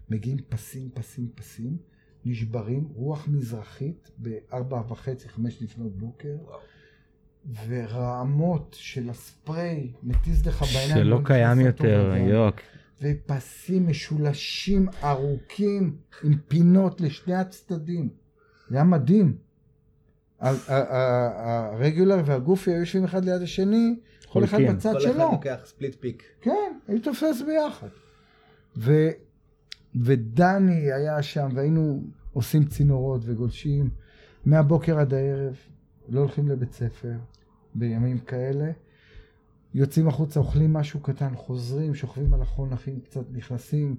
[0.10, 1.78] מגיעים פסים, פסים, פסים,
[2.26, 6.60] נשברים, רוח מזרחית בארבע וחצי, חמש לפנות בוקר, וואו.
[7.68, 11.06] ורעמות של הספרי מטיז לך בעיניים.
[11.06, 12.14] שלא לא קיים יותר.
[12.18, 12.56] יוק.
[13.02, 18.10] ופסים משולשים ארוכים עם פינות לשני הצדדים.
[18.70, 19.38] זה היה מדהים.
[20.40, 23.96] הרגולר והגופי היו יושבים אחד ליד השני,
[24.30, 24.58] כל אחד.
[24.62, 25.32] בצד כל אחד שלו.
[25.32, 26.24] לוקח ספליט פיק.
[26.42, 27.88] כן, היו תופס ביחד.
[28.78, 29.10] ו,
[30.04, 32.04] ודני היה שם, והיינו
[32.34, 33.90] עושים צינורות וגולשים
[34.46, 35.56] מהבוקר עד הערב,
[36.10, 37.14] לא הולכים לבית ספר
[37.76, 38.72] בימים כאלה.
[39.76, 43.96] יוצאים החוצה, אוכלים משהו קטן, חוזרים, שוכבים על החול, נחים קצת, נכנסים,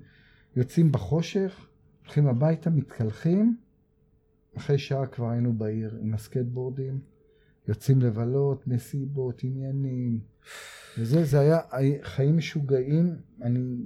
[0.56, 1.66] יוצאים בחושך,
[2.02, 3.56] הולכים הביתה, מתקלחים.
[4.56, 7.00] אחרי שעה כבר היינו בעיר עם הסקטבורדים,
[7.68, 10.20] יוצאים לבלות, מסיבות, עניינים.
[10.98, 11.60] וזה, זה היה
[12.02, 13.76] חיים משוגעים, אני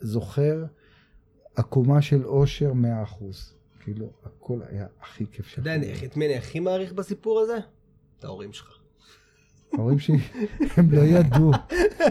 [0.00, 0.64] זוכר
[1.54, 3.54] עקומה של אושר מאה אחוז.
[3.80, 7.58] כאילו, הכל היה הכי כיף אתה שיכול יודע את מי אני הכי מעריך בסיפור הזה?
[8.18, 8.77] את ההורים שלך.
[9.74, 10.18] ההורים שלי,
[10.76, 11.52] הם לא ידעו.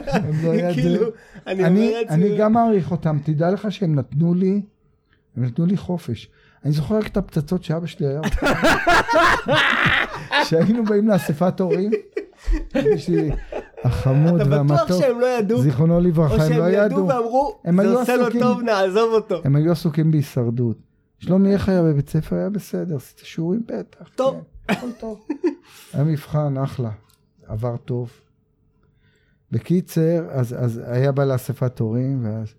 [0.07, 0.73] הם לא ידעו.
[0.73, 1.07] כאילו,
[1.47, 4.61] אני אומר אני, גם מעריך אותם, תדע לך שהם נתנו לי,
[5.37, 6.29] הם נתנו לי חופש.
[6.65, 8.47] אני זוכר רק את הפצצות שאבא שלי היה עושה.
[10.49, 11.91] שהיינו באים לאספת הורים,
[12.75, 13.31] יש לי
[13.83, 15.61] החמוד אתה בטוח והמתוק, שהם לא ידעו?
[15.61, 17.07] זיכרונו או לברכה, הם שהם לא ידעו ידעו.
[17.07, 19.41] ואמרו, זה עושה לו טוב, נעזוב אותו.
[19.43, 20.77] הם היו עסוקים בהישרדות.
[21.19, 22.35] שלומי, איך היה בבית ספר?
[22.35, 24.09] היה בסדר, עשית שיעורים בטח.
[24.15, 24.41] טוב.
[24.67, 25.27] כן, הכל טוב.
[25.93, 26.89] היה מבחן, אחלה.
[27.47, 28.11] עבר טוב.
[29.51, 32.53] בקיצר, אז, אז היה בא לאספת הורים, ואז...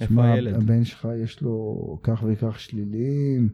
[0.00, 0.54] איפה הילד?
[0.54, 3.48] הבן שלך יש לו כך וכך שליליים,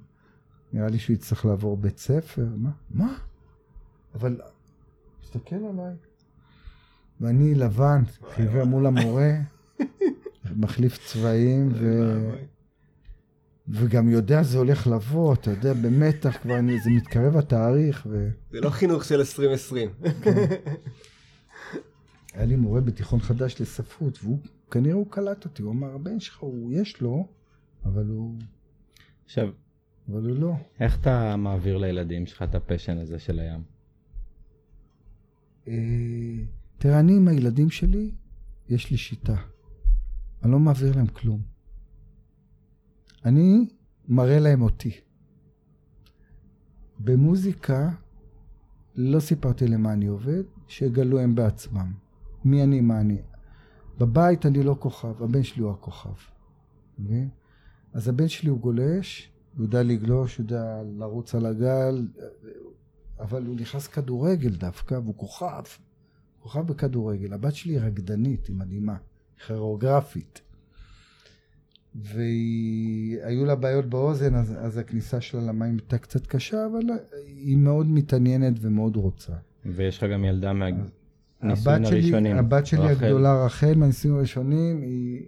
[0.72, 2.46] נראה לי שהוא יצטרך לעבור בית ספר.
[2.56, 2.70] מה?
[2.90, 3.18] מה?
[4.14, 4.40] אבל,
[5.20, 5.94] תסתכל עליי.
[7.20, 8.02] ואני לבן,
[8.34, 9.32] חיוור מול המורה,
[10.56, 12.10] מחליף צבעים, ו...
[13.68, 18.28] וגם יודע זה הולך לבוא, אתה יודע, במתח כבר, אני, זה מתקרב התאריך, ו...
[18.50, 19.90] זה לא חינוך של 2020.
[22.34, 24.38] היה לי מורה בתיכון חדש לספרות, והוא,
[24.70, 27.28] כנראה הוא קלט אותי, הוא אמר, הבן שלך, הוא, יש לו,
[27.84, 28.34] אבל הוא,
[29.24, 29.48] עכשיו,
[30.08, 30.54] אבל הוא לא.
[30.80, 33.62] איך אתה מעביר לילדים שלך את הפשן הזה של הים?
[35.68, 35.74] אה,
[36.78, 38.10] תראה, אני עם הילדים שלי,
[38.68, 39.36] יש לי שיטה.
[40.42, 41.53] אני לא מעביר להם כלום.
[43.24, 43.68] אני
[44.08, 44.90] מראה להם אותי.
[46.98, 47.90] במוזיקה
[48.94, 51.92] לא סיפרתי למה אני עובד, שיגלו הם בעצמם.
[52.44, 53.22] מי אני, מה אני.
[53.98, 56.14] בבית אני לא כוכב, הבן שלי הוא הכוכב.
[56.98, 57.28] מבין?
[57.92, 62.08] אז הבן שלי הוא גולש, הוא יודע לגלוש, הוא יודע לרוץ על הגל,
[63.20, 65.62] אבל הוא נכנס כדורגל דווקא, והוא כוכב.
[66.40, 67.32] כוכב בכדורגל.
[67.32, 68.96] הבת שלי היא רקדנית, היא מדהימה,
[69.46, 70.40] כירוגרפית.
[71.94, 76.82] והיו לה בעיות באוזן, אז, אז הכניסה שלה למים הייתה קצת קשה, אבל
[77.26, 79.32] היא מאוד מתעניינת ומאוד רוצה.
[79.66, 82.36] ויש לך גם ילדה מהנישואים הראשונים.
[82.36, 83.04] הבת שלי רחל.
[83.04, 85.22] הגדולה רחל, מהנישואים הראשונים, היא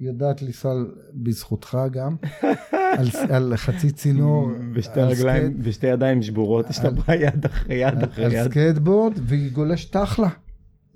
[0.00, 0.74] יודעת לנסוע
[1.14, 2.16] בזכותך גם,
[2.98, 7.76] על, על חצי צינור, בשתי על רגליים, סקייט- בשתי ידיים שבורות, יש לה יד אחרי
[7.76, 8.44] יד על, אחרי על יד.
[8.50, 10.28] סקייטבורד, והיא גולשת אחלה.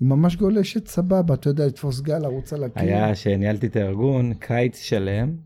[0.03, 2.83] היא ממש גולשת סבבה, אתה יודע, לתפוס גל, לרוץ על הקיר.
[2.83, 5.37] היה שניהלתי את הארגון, קיץ שלם,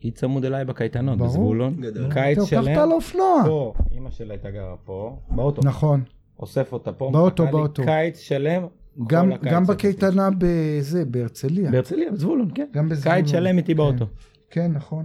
[0.00, 1.18] היא צמוד אליי בקייטנות.
[1.18, 1.80] בזבולון.
[1.80, 2.12] גדול.
[2.12, 3.42] קיץ טוב, קח אותה שלם, על אופנוע.
[3.46, 6.02] פה, אימא שלה הייתה גרה פה, באוטו, נכון.
[6.38, 7.82] אוסף אותה פה, באוטו, באוטו.
[7.84, 8.62] קיץ שלם,
[9.06, 9.66] גם, גם.
[9.66, 11.70] בקייטנה בזה, בהרצליה.
[11.70, 12.66] בהרצליה, בזבולון, כן.
[12.72, 13.18] גם בזבולון.
[13.18, 13.76] קיץ שלם איתי כן.
[13.76, 14.06] באוטו.
[14.50, 15.04] כן, נכון.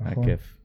[0.00, 0.24] היה נכון.
[0.24, 0.56] כיף.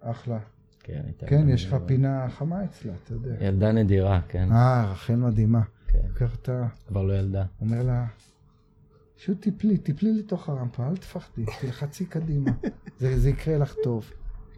[0.00, 0.38] אחלה.
[0.84, 1.88] כן, כן, יש לך נדירה.
[1.88, 3.30] פינה חמה אצלה, אתה יודע.
[3.40, 4.52] ילדה נדירה, כן.
[4.52, 5.60] אה, רחל מדהימה.
[5.88, 6.24] כן.
[6.32, 7.44] אותה, כבר לא ילדה.
[7.60, 8.06] אומר לה,
[9.16, 12.50] פשוט תיפלי, תיפלי לתוך הרמפה, אל תפחדי, תלחצי קדימה.
[12.98, 14.10] זה, זה יקרה לך טוב.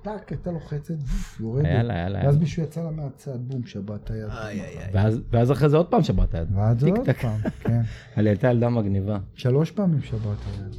[0.03, 0.95] טאק, הייתה לוחצת,
[1.40, 1.64] יורדת.
[1.66, 2.21] היה לה, היה לה.
[2.25, 4.29] ואז מישהו יצא לה מהצד, בום, שבת את היד.
[4.31, 4.90] איי, איי, איי.
[5.33, 6.49] ואז- אחרי זה עוד פעם שברת יד.
[6.57, 7.11] ואז עוד.
[7.23, 7.81] פעם, כן.
[8.16, 9.19] אבל היא הייתה ילדה מגניבה.
[9.35, 10.77] שלוש פעמים שבת היד.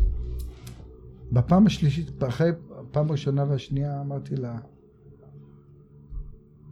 [1.31, 4.57] בפעם השלישית, אחרי הפעם הראשונה והשנייה אמרתי לה,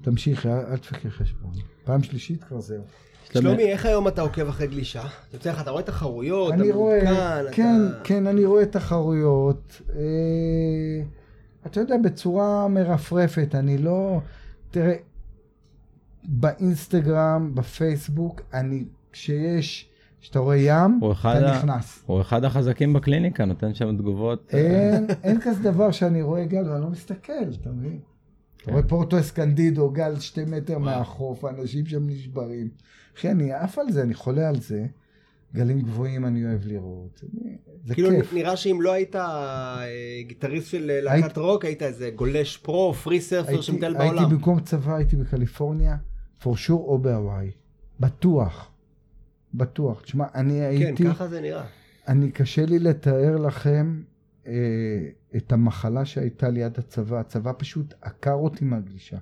[0.02, 1.52] תמשיכי, אל תפקי חשבון.
[1.84, 2.84] פעם שלישית כבר זהו.
[3.34, 5.04] שלומי, איך היום אתה עוקב אחרי גלישה?
[5.34, 8.04] יוצא לך, אתה רואה תחרויות, אתה אני רואה, מעודכן, כן, אתה...
[8.04, 9.82] כן, אני רואה תחרויות.
[9.96, 11.02] אה,
[11.66, 14.22] אתה יודע, בצורה מרפרפת, אני לא...
[14.72, 14.96] תראה,
[16.24, 19.90] באינסטגרם, בפייסבוק, אני, כשיש,
[20.22, 22.04] כשאתה רואה ים, אתה נכנס.
[22.06, 24.50] הוא אחד החזקים בקליניקה, נותן שם תגובות.
[24.54, 28.00] אין, אין כזה דבר שאני רואה גל ואני לא מסתכל, אתה מבין?
[28.62, 28.72] אתה כן.
[28.72, 32.70] רואה פורטו אסקנדידו, גל שתי מטר מהחוף, אנשים שם נשברים.
[33.18, 34.86] אחי, אני עף על זה, אני חולה על זה.
[35.56, 37.24] גלים גבוהים אני אוהב לראות.
[37.86, 38.34] זה כאילו כיף.
[38.34, 39.78] נראה שאם לא היית אה,
[40.28, 44.30] גיטריסט של אה, להקת רוק, היית איזה גולש פרו, פרי סרפר הייתי- שמטייל הייתי בעולם.
[44.32, 45.98] במקום צבא, הייתי בקליפורניה,
[46.42, 47.52] for sure, או בהוואי.
[48.00, 48.72] בטוח.
[49.54, 50.02] בטוח.
[50.02, 51.06] תשמע, אני כן, הייתי...
[51.06, 51.64] ככה זה נראה.
[52.08, 54.02] אני קשה לי לתאר לכם
[55.36, 57.20] את המחלה שהייתה ליד הצבא.
[57.20, 59.18] הצבא פשוט עקר אותי מהגלישה.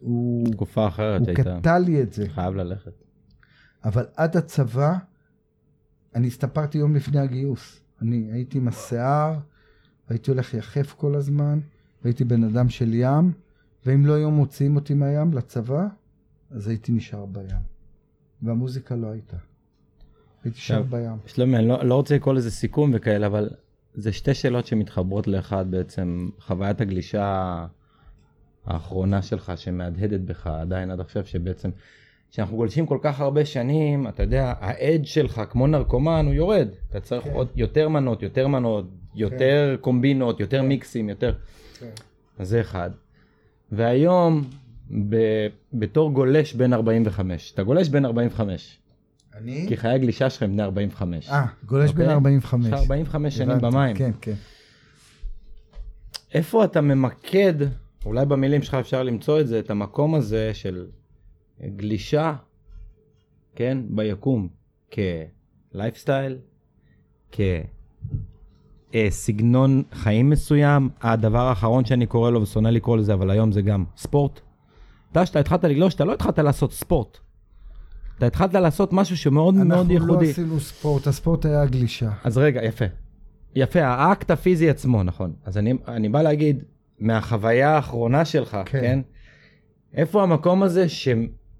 [0.00, 1.60] הוא, תקופה אחרת הוא שהייתה.
[1.60, 2.28] קטע לי את זה.
[2.28, 2.92] חייב ללכת.
[3.84, 4.96] אבל עד הצבא,
[6.14, 7.80] אני הסתפרתי יום לפני הגיוס.
[8.02, 9.38] אני הייתי עם השיער,
[10.08, 11.60] הייתי הולך יחף כל הזמן,
[12.02, 13.32] והייתי בן אדם של ים,
[13.86, 15.86] ואם לא היו מוציאים אותי מהים לצבא,
[16.50, 17.74] אז הייתי נשאר בים.
[18.42, 19.36] והמוזיקה לא הייתה.
[20.44, 21.16] הייתי נשאר בים.
[21.26, 23.50] שלומי, אני לא, לא רוצה לקרוא לזה סיכום וכאלה, אבל
[23.94, 26.28] זה שתי שאלות שמתחברות לאחד בעצם.
[26.40, 27.66] חוויית הגלישה
[28.66, 31.70] האחרונה שלך שמהדהדת בך עדיין עד עכשיו, שבעצם,
[32.30, 36.68] כשאנחנו גולשים כל כך הרבה שנים, אתה יודע, האדג' שלך כמו נרקומן הוא יורד.
[36.90, 37.32] אתה צריך כן.
[37.32, 41.34] עוד יותר מנות, יותר מנות, יותר קומבינות, יותר מיקסים, יותר...
[41.78, 41.90] כן.
[42.38, 42.90] אז זה אחד.
[43.72, 44.44] והיום,
[45.08, 45.16] ב,
[45.72, 48.78] בתור גולש בן 45, אתה גולש בן 45,
[49.38, 49.64] אני?
[49.68, 51.30] כי חיי הגלישה שלך הם בני 45.
[51.30, 52.04] אה, גולש אוקיי?
[52.04, 52.66] בן 45.
[52.66, 53.96] יש לך 45 שנים במים.
[53.96, 54.34] כן, כן.
[56.34, 57.54] איפה אתה ממקד,
[58.04, 60.86] אולי במילים שלך אפשר למצוא את זה, את המקום הזה של
[61.76, 62.34] גלישה,
[63.54, 64.48] כן, ביקום.
[65.72, 66.38] כלייפסטייל,
[68.92, 73.84] כסגנון חיים מסוים, הדבר האחרון שאני קורא לו ושונא לקרוא לזה, אבל היום זה גם
[73.96, 74.40] ספורט.
[75.12, 77.18] אתה שאתה התחלת לגלוש, אתה לא התחלת לעשות ספורט.
[78.18, 80.30] אתה התחלת לעשות משהו שמאוד מאוד אנחנו לא ייחודי.
[80.30, 82.10] עשינו ספורט, הספורט היה גלישה.
[82.24, 82.84] אז רגע, יפה.
[83.54, 85.32] יפה, האקט הפיזי עצמו, נכון.
[85.44, 86.64] אז אני, אני בא להגיד,
[87.00, 88.80] מהחוויה האחרונה שלך, כן.
[88.80, 89.00] כן.
[89.94, 91.08] איפה המקום הזה ש...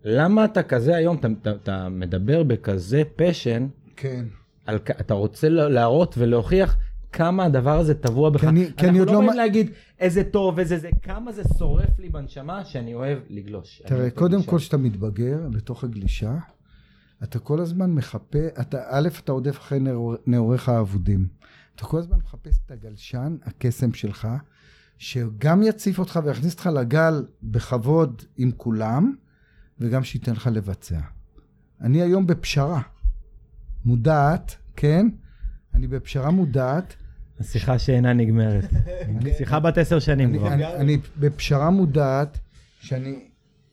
[0.04, 4.24] למה אתה כזה היום, אתה, אתה, אתה מדבר בכזה פשן, כן.
[4.66, 6.76] על, אתה רוצה לה- להראות ולהוכיח
[7.12, 8.40] כמה הדבר הזה טבוע בך.
[8.40, 9.70] כי אני- כי אני עוד אנחנו לא לא מ- באים להגיד
[10.04, 13.82] איזה טוב, איזה זה, כמה זה שורף לי בנשמה שאני אוהב לגלוש.
[13.86, 14.42] תראה, קודם.
[14.42, 16.36] כל כשאתה מתבגר לתוך הגלישה,
[17.22, 21.28] אתה כל הזמן מחפה, אתה, א', אתה עודף אחרי נעור- נעוריך האבודים.
[21.76, 24.28] אתה כל הזמן מחפש את הגלשן, הקסם שלך,
[24.98, 29.14] שגם יציף אותך ויכניס אותך לגל בכבוד עם כולם,
[29.78, 31.00] וגם שייתן לך לבצע.
[31.80, 32.82] אני היום בפשרה,
[33.84, 35.08] מודעת, כן?
[35.74, 36.96] אני בפשרה מודעת.
[37.40, 38.64] השיחה שאינה נגמרת.
[39.38, 40.52] שיחה בת עשר שנים כבר.
[40.52, 42.38] אני, בפשרה מודעת
[42.80, 43.24] שאני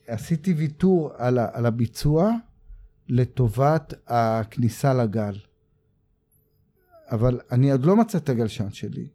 [0.08, 2.32] עשיתי ויתור על, ה, על הביצוע
[3.10, 5.36] לטובת הכניסה לגל.
[7.12, 9.08] אבל אני עוד לא מצאתי את הגלשן שלי.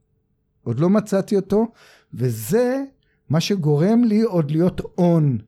[0.63, 1.67] עוד לא מצאתי אותו,
[2.15, 2.83] וזה
[3.31, 5.39] מה שגורם לי עוד להיות און,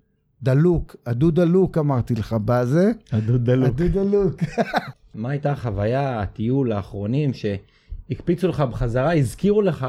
[0.42, 2.92] דלוק, הדוד דלוק אמרתי לך, בזה.
[3.12, 3.68] הדוד דלוק.
[3.68, 4.34] הדוד דלוק.
[5.14, 7.32] מה הייתה החוויה, הטיול האחרונים
[8.08, 9.86] שהקפיצו לך בחזרה, הזכירו לך,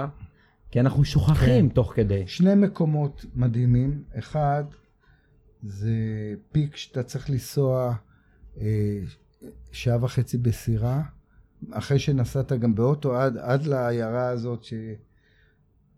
[0.72, 2.28] כי אנחנו שוכחים תוך כדי.
[2.28, 4.64] שני מקומות מדהימים, אחד
[5.64, 5.94] זה
[6.52, 7.96] פיק שאתה צריך לנסוע
[8.62, 9.00] אה,
[9.72, 11.02] שעה וחצי בסירה,
[11.72, 14.74] אחרי שנסעת גם באוטו עד, עד לעיירה הזאת ש,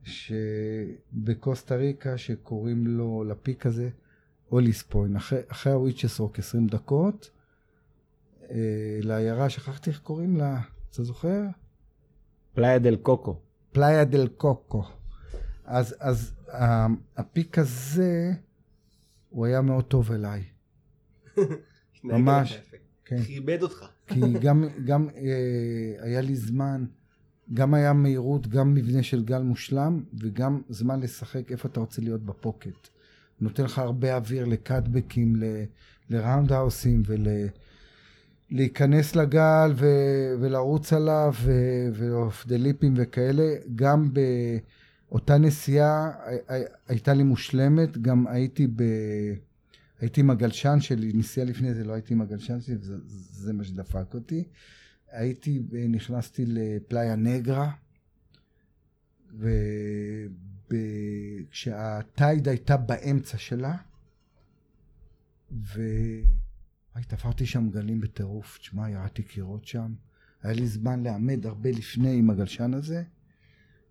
[0.03, 3.89] שבקוסטה ריקה שקוראים לו לפיק הזה
[4.51, 7.31] אוליס פוין, אחרי, אחרי הוויצ'ס רוק 20 דקות,
[8.51, 11.41] אה, לעיירה, שכחתי איך קוראים לה, אתה זוכר?
[12.53, 13.39] פלאיה דל קוקו.
[13.71, 14.83] פלאיה דל קוקו.
[15.65, 16.87] אז, אז ה-
[17.17, 18.31] הפיק הזה,
[19.29, 20.43] הוא היה מאוד טוב אליי.
[22.03, 22.61] ממש.
[23.05, 23.21] כן.
[23.23, 23.85] כיבד אותך.
[24.07, 25.23] כי גם, גם אה,
[26.05, 26.85] היה לי זמן,
[27.53, 32.21] גם היה מהירות, גם מבנה של גל מושלם, וגם זמן לשחק איפה אתה רוצה להיות
[32.25, 32.87] בפוקט.
[33.41, 35.63] נותן לך הרבה אוויר לקאטבקים, ל-
[36.09, 37.03] לראונדהאוסים
[38.51, 39.85] ולהיכנס לגל ו,
[40.39, 43.43] ולרוץ עליו ו- ואופדליפים וכאלה.
[43.75, 44.09] גם
[45.09, 48.83] באותה נסיעה הי- הי- הייתה לי מושלמת, גם הייתי ב...
[49.99, 52.97] הייתי עם הגלשן שלי, נסיעה לפני זה לא הייתי עם הגלשן שלי, וזה
[53.31, 54.43] זה מה שדפק אותי.
[55.11, 57.71] הייתי, נכנסתי לפלאיה נגרה,
[61.49, 63.75] וכשהטייד הייתה באמצע שלה,
[66.93, 69.93] וואי, תפרתי שם גלים בטירוף, תשמע, ירדתי קירות שם.
[70.43, 73.03] היה לי זמן לעמד הרבה לפני עם הגלשן הזה,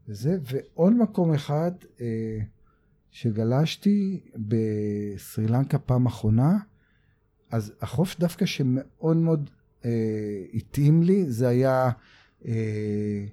[0.08, 2.38] וזה, ועוד מקום אחד, אה,
[3.10, 6.58] שגלשתי בסרי לנקה פעם אחרונה,
[7.50, 9.50] אז החוף דווקא שמאוד מאוד
[9.84, 11.90] אה, התאים לי, זה היה,
[12.46, 13.24] אה,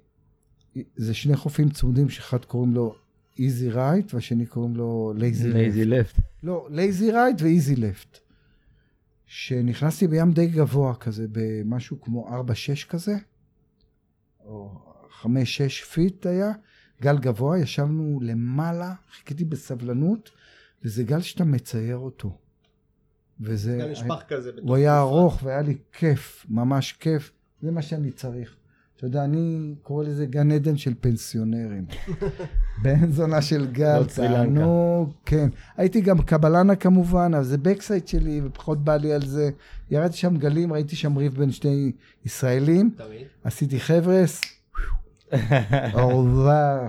[0.96, 2.96] זה שני חופים צמודים שאחד קוראים לו
[3.40, 5.52] Easy Right והשני קוראים לו Lazy.
[5.86, 6.20] Left.
[6.44, 8.27] לא, Lazy Right ו Easy Left.
[9.28, 13.16] שנכנסתי בים די גבוה כזה, במשהו כמו 4-6 כזה,
[14.46, 14.82] או
[15.24, 15.28] 5-6
[15.94, 16.52] feet היה,
[17.02, 20.32] גל גבוה, ישבנו למעלה, חיכיתי בסבלנות,
[20.84, 22.38] וזה גל שאתה מצייר אותו.
[23.40, 23.78] וזה...
[23.82, 24.52] גם נשפך כזה.
[24.62, 25.10] הוא היה תקופה.
[25.10, 27.32] ארוך והיה לי כיף, ממש כיף.
[27.62, 28.56] זה מה שאני צריך.
[28.96, 31.86] אתה יודע, אני קורא לזה גן עדן של פנסיונרים.
[32.82, 34.28] בן זונה של גל, לא לנקה.
[34.28, 35.50] תענוג, כן.
[35.78, 39.50] הייתי גם קבלנה כמובן, אבל זה בקסייט שלי, ופחות בא לי על זה.
[39.92, 41.92] ירדתי שם גלים, ראיתי שם ריב בין שני
[42.26, 43.28] ישראלים, תמיד.
[43.44, 44.42] עשיתי חבר'ס,
[45.94, 46.88] אורבר,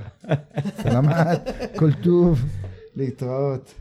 [0.83, 1.41] סלמת,
[1.77, 2.45] כל טוב,
[2.97, 3.75] להתראות.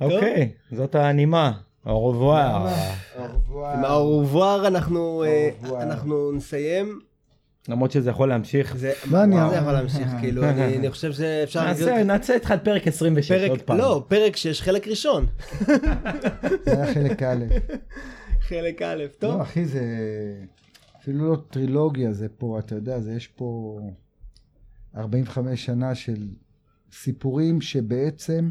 [0.00, 1.52] אוקיי, זאת הנימה.
[1.86, 2.68] אורבואר.
[3.56, 5.82] עם האורבואר אנחנו אה.
[5.82, 7.00] אנחנו נסיים.
[7.68, 8.76] למרות שזה יכול להמשיך.
[8.76, 10.08] זה לא, אני- מה זה יכול להמשיך?
[10.20, 11.64] כאילו, אני אני חושב שאפשר...
[11.64, 13.78] נעשה נעשה איתך את פרק 26 עוד פרק, פעם.
[13.78, 15.26] לא, פרק 6, חלק ראשון.
[16.64, 17.44] זה היה חלק א'.
[18.40, 19.36] חלק א', טוב.
[19.36, 19.80] לא, אחי, זה
[21.00, 23.78] אפילו לא טרילוגיה, זה פה, אתה יודע, זה יש פה
[24.96, 26.28] 45 שנה של
[26.92, 28.48] סיפורים שבעצם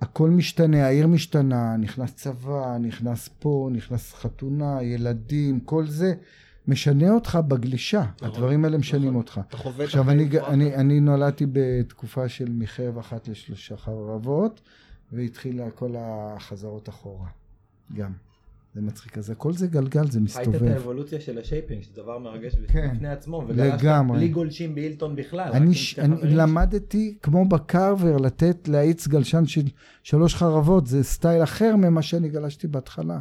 [0.00, 6.14] הכל משתנה, העיר משתנה, נכנס צבא, נכנס פה, נכנס חתונה, ילדים, כל זה
[6.68, 8.04] משנה אותך בגלישה.
[8.16, 9.16] נכון, הדברים האלה משנים נכון.
[9.16, 9.40] אותך.
[9.48, 10.40] אתה חווה את עכשיו, החיים אני.
[10.46, 14.60] אני, אני נולדתי בתקופה של מחרב אחת לשלושה חרבות,
[15.12, 17.28] והתחילה כל החזרות אחורה,
[17.96, 18.12] גם.
[18.74, 19.18] זה מצחיק.
[19.18, 20.62] אז הכל זה גלגל, זה חיית את מסתובב.
[20.72, 22.90] האבולוציה של ה shaping, שזה דבר מרגש כן.
[22.94, 24.18] בפני עצמו, לגמרי.
[24.18, 25.50] בלי גולשים בהילטון בכלל.
[25.52, 26.16] אני, ש- אני.
[26.34, 29.62] למדתי, כמו ב carver, לתת, להאיץ גלשן של
[30.02, 33.18] שלוש חרבות, זה סטייל אחר ממה שאני גלשתי בהתחלה.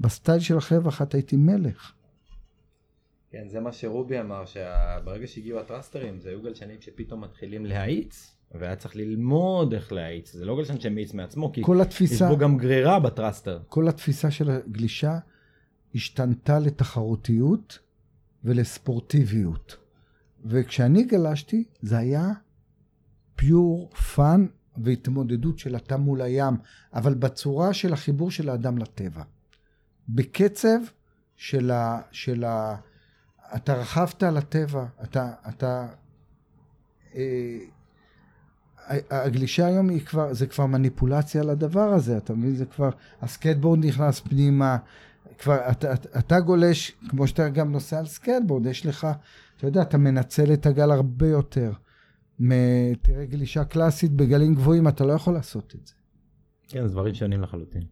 [0.00, 1.92] בסטייל של החרב אחת הייתי מלך.
[3.30, 7.66] כן, זה מה שרובי אמר, שברגע שהגיעו ה thruster ים, זה היו גלשנים שפתאום מתחילים
[7.66, 10.32] להאיץ, והיה צריך ללמוד איך להאיץ.
[10.32, 13.58] זה לא גלשן שמאיץ מעצמו, כי כל יש התפיסה, בו גם גרירה ב thruster.
[13.68, 15.18] כל התפיסה של הגלישה
[15.94, 17.78] השתנתה לתחרותיות
[18.44, 19.76] ולספורטיביות.
[20.44, 22.32] וכשאני גלשתי, זה היה
[23.36, 26.54] pure fun והתמודדות של אתה מול הים,
[26.94, 29.22] אבל בצורה של החיבור של האדם לטבע.
[30.08, 30.78] בקצב
[31.36, 32.00] של ה...
[32.12, 32.76] של ה
[33.56, 35.32] אתה רכבת על הטבע, אתה...
[35.48, 35.88] אתה
[37.16, 37.58] אה,
[39.10, 42.54] הגלישה היום היא כבר, זה כבר מניפולציה לדבר הזה, אתה מבין?
[42.54, 42.90] זה כבר,
[43.22, 44.76] הסקייטבורד נכנס פנימה,
[45.38, 49.06] כבר, אתה, אתה, אתה גולש, כמו שאתה גם נוסע על סקייטבורד, יש לך,
[49.56, 51.72] אתה יודע, אתה מנצל את הגל הרבה יותר.
[53.02, 55.94] תראה גלישה קלאסית בגלים גבוהים, אתה לא יכול לעשות את זה.
[56.68, 57.82] כן, זה דברים שונים לחלוטין.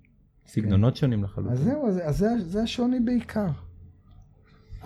[0.47, 1.53] סגנונות שונים לחלוטין.
[1.53, 3.47] אז זהו, אז, אז זה, זה השוני בעיקר.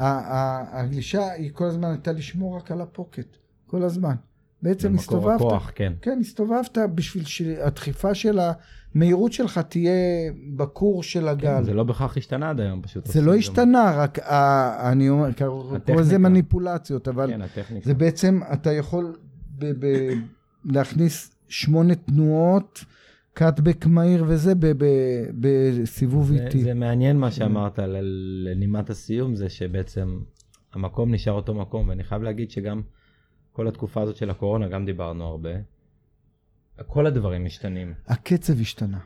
[0.00, 3.36] הגלישה היא כל הזמן הייתה לשמור רק על ה pocket,
[3.66, 4.14] כל הזמן.
[4.62, 5.92] בעצם הסתובבת, הכוח, כן.
[6.02, 8.38] כן, הסתובבת בשביל שהדחיפה של
[8.94, 9.92] המהירות שלך תהיה
[10.56, 11.56] בקור של הגל.
[11.58, 13.06] כן, זה לא בהכרח השתנה עד היום פשוט.
[13.06, 15.28] זה לא השתנה, רק ה- אני אומר,
[15.86, 16.18] קורא לזה.
[16.18, 17.86] מניפולציות, אבל כן, הטכניקה.
[17.86, 19.16] זה בעצם, אתה יכול
[19.58, 20.10] ב- ב-
[20.64, 22.84] להכניס שמונה תנועות,
[23.34, 24.52] קאטבק מהיר וזה
[25.40, 26.62] בסיבוב איטי.
[26.62, 30.20] זה מעניין מה שאמרת ל- לנימת הסיום, זה שבעצם
[30.72, 32.82] המקום נשאר אותו מקום, ואני חייב להגיד שגם
[33.52, 35.50] כל התקופה הזאת של הקורונה, גם דיברנו הרבה,
[36.86, 37.94] כל הדברים משתנים.
[38.06, 38.98] הקצב השתנה.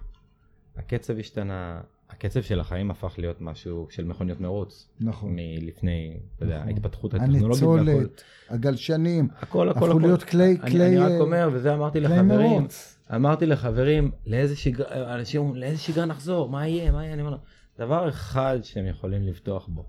[0.77, 5.37] הקצב השתנה, הקצב של החיים הפך להיות משהו של מכוניות מרוץ, נכון.
[5.37, 6.69] מלפני, אתה יודע, נכון.
[6.69, 7.79] ההתפתחות הטכנולוגית והכל.
[7.79, 10.01] הניצולת, הגלשנים, הכל, הכל, הפכו הכל.
[10.01, 12.94] להיות כלי, אני, כלי, אני רק אה, אומר, וזה אמרתי כלי לחברים, מרוץ.
[13.15, 17.33] אמרתי לחברים, לאיזה שגרה, אנשים אומרים, לאיזה שגרה נחזור, מה יהיה, מה יהיה, אני אומר,
[17.33, 17.39] לו,
[17.79, 19.85] דבר אחד שהם יכולים לבטוח בו,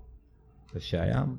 [0.72, 1.36] זה שהים,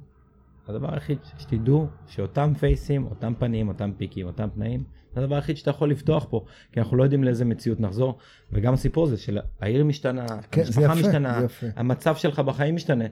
[0.68, 5.70] הדבר היחיד שתדעו, שאותם פייסים, אותם פנים, אותם פיקים, אותם תנאים, זה הדבר היחיד שאתה
[5.70, 8.18] יכול לבטוח פה, כי אנחנו לא יודעים לאיזה מציאות נחזור,
[8.52, 11.68] וגם הסיפור הזה של העיר משתנה, כן, המשפחה יפה, משתנה, יפה.
[11.76, 13.06] המצב שלך בחיים משתנה,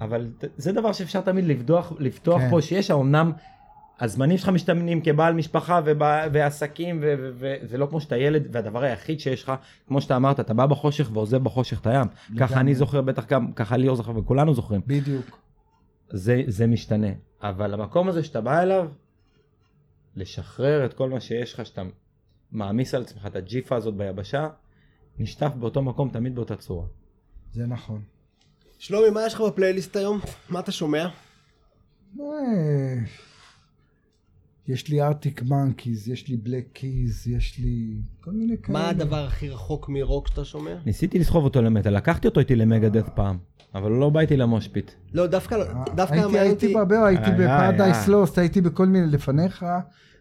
[0.00, 2.50] אבל זה דבר שאפשר תמיד לבטוח, לפתוח כן.
[2.50, 3.32] פה שיש, אמנם
[4.02, 8.82] הזמנים שלך משתנים כבעל משפחה ובע- ועסקים ו- ו- וזה לא כמו שאתה ילד והדבר
[8.82, 9.52] היחיד שיש לך
[9.88, 12.06] כמו שאתה אמרת אתה בא בחושך ועוזב בחושך את הים
[12.40, 15.38] ככה אני זוכר בטח גם ככה ליאור זוכר וכולנו זוכרים בדיוק.
[16.10, 17.08] זה זה משתנה
[17.42, 18.88] אבל המקום הזה שאתה בא אליו
[20.16, 21.82] לשחרר את כל מה שיש לך שאתה
[22.52, 24.48] מעמיס על עצמך את הג'יפה הזאת ביבשה
[25.18, 26.86] נשטף באותו מקום תמיד באותה צורה.
[27.52, 28.02] זה נכון.
[28.78, 30.20] שלומי, מה יש לך בפלייליסט היום?
[30.48, 31.08] מה אתה שומע?
[34.68, 38.78] אה, יש לי ארטיק מנקיז, יש לי בלק קיז, יש לי כל מיני כאלה.
[38.78, 40.74] מה הדבר הכי רחוק מרוק שאתה שומע?
[40.86, 43.38] ניסיתי לסחוב אותו למטה לקחתי אותו איתי למגדף פעם
[43.74, 44.90] אבל לא בא איתי ל mosh pit.
[45.12, 45.64] לא, דווקא לא,
[45.96, 46.74] דווקא הייתי, הייתי.
[46.74, 49.66] בהרבה, הייתי ב Paradise Lost, הייתי בכל מיני לפניך,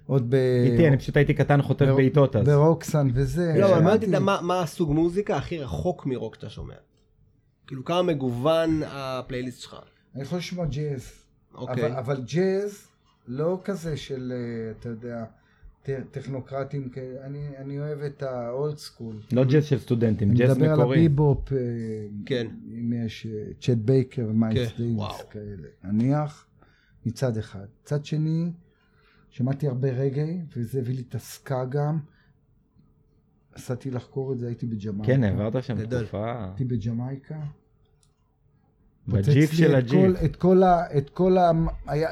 [0.06, 0.36] עוד ב...
[0.66, 2.46] איתי אני פשוט הייתי קטן חוטף בעיטות אז.
[2.46, 3.54] ברוקסן וזה.
[3.60, 4.14] לא, אבל מעניין.
[4.14, 6.74] אותי מה- מה הסוג מוזיקה הכי רחוק מרוק שאתה שומע.
[7.68, 9.76] כאילו כמה מגוון הפלייליסט שלך.
[10.16, 11.12] אני יכול לשמוע ג'אז.
[11.56, 11.98] אוקיי.
[12.00, 12.88] אבל ג'אז
[13.28, 15.26] לא כזה של, אה, אתה יודע,
[16.12, 16.90] טכנוקרטים,
[17.24, 19.16] אני, אני אוהב את ה old school.
[19.32, 20.98] לא ג'אז של סטודנטים, אני ג'אז מדבר על מקורי.
[20.98, 21.58] הביבופ, אה,
[22.26, 22.48] כן.
[22.74, 25.30] אם יש אה, צ'ט בייקר, מיילס כן, דייוויס וואו.
[25.30, 25.68] כאלה.
[25.84, 26.48] נניח,
[27.06, 27.66] מצד אחד.
[27.84, 28.52] מצד שני,
[29.30, 32.00] שמעתי הרבה רגעי, וזה הביא לי את הסקה גם.
[33.56, 35.06] נסעתי לחקור את זה, הייתי בג'מייקה.
[35.14, 35.86] כן, העברת שם.
[35.86, 36.44] תקופה.
[36.46, 37.40] הייתי בג'מייקה.
[39.08, 40.24] בג'יפ של את כל- הג'יפ.
[40.26, 40.98] את כל ה...
[40.98, 41.52] את כל ה...
[41.88, 42.10] היה...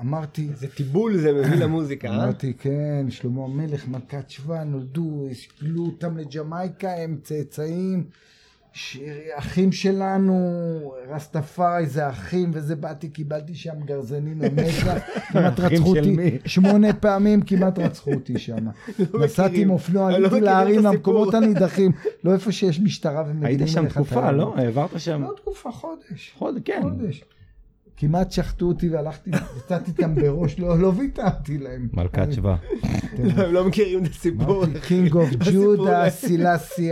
[0.00, 2.14] אמרתי, איזה טיבול זה מביא למוזיקה, אה?
[2.24, 8.04] אמרתי, כן, שלמה המלך, מלכת שבא, נולדו, השקלו אותם לג'מייקה, הם צאצאים,
[8.72, 8.98] ש-
[9.34, 10.34] אחים שלנו,
[11.08, 14.98] רסטפארי זה אחים, וזה באתי, קיבלתי שם גרזנים למצח,
[15.32, 16.16] כמעט רצחו אותי?
[16.46, 18.66] שמונה פעמים כמעט רצחו אותי שם.
[19.24, 19.70] נסעתי עם.
[19.70, 21.34] אופנוע, לא עליתי להרים למקומות.
[21.34, 21.92] הנידחים,
[22.24, 24.54] לא איפה שיש משטרה ומגינים היית שם תקופה, לא?
[24.56, 26.32] העברת שם לא תקופה, חודש.
[26.38, 26.80] חודש, כן.
[26.82, 27.24] חודש.
[27.96, 31.88] כמעט שחטו אותי והלכתי, יצאתי איתם בראש, לא לא ויתרתי להם.
[31.92, 32.56] מלכת שבא.
[33.18, 34.64] לא, הם לא מכירים את הסיפור.
[34.88, 36.90] King of Judah, סילאסי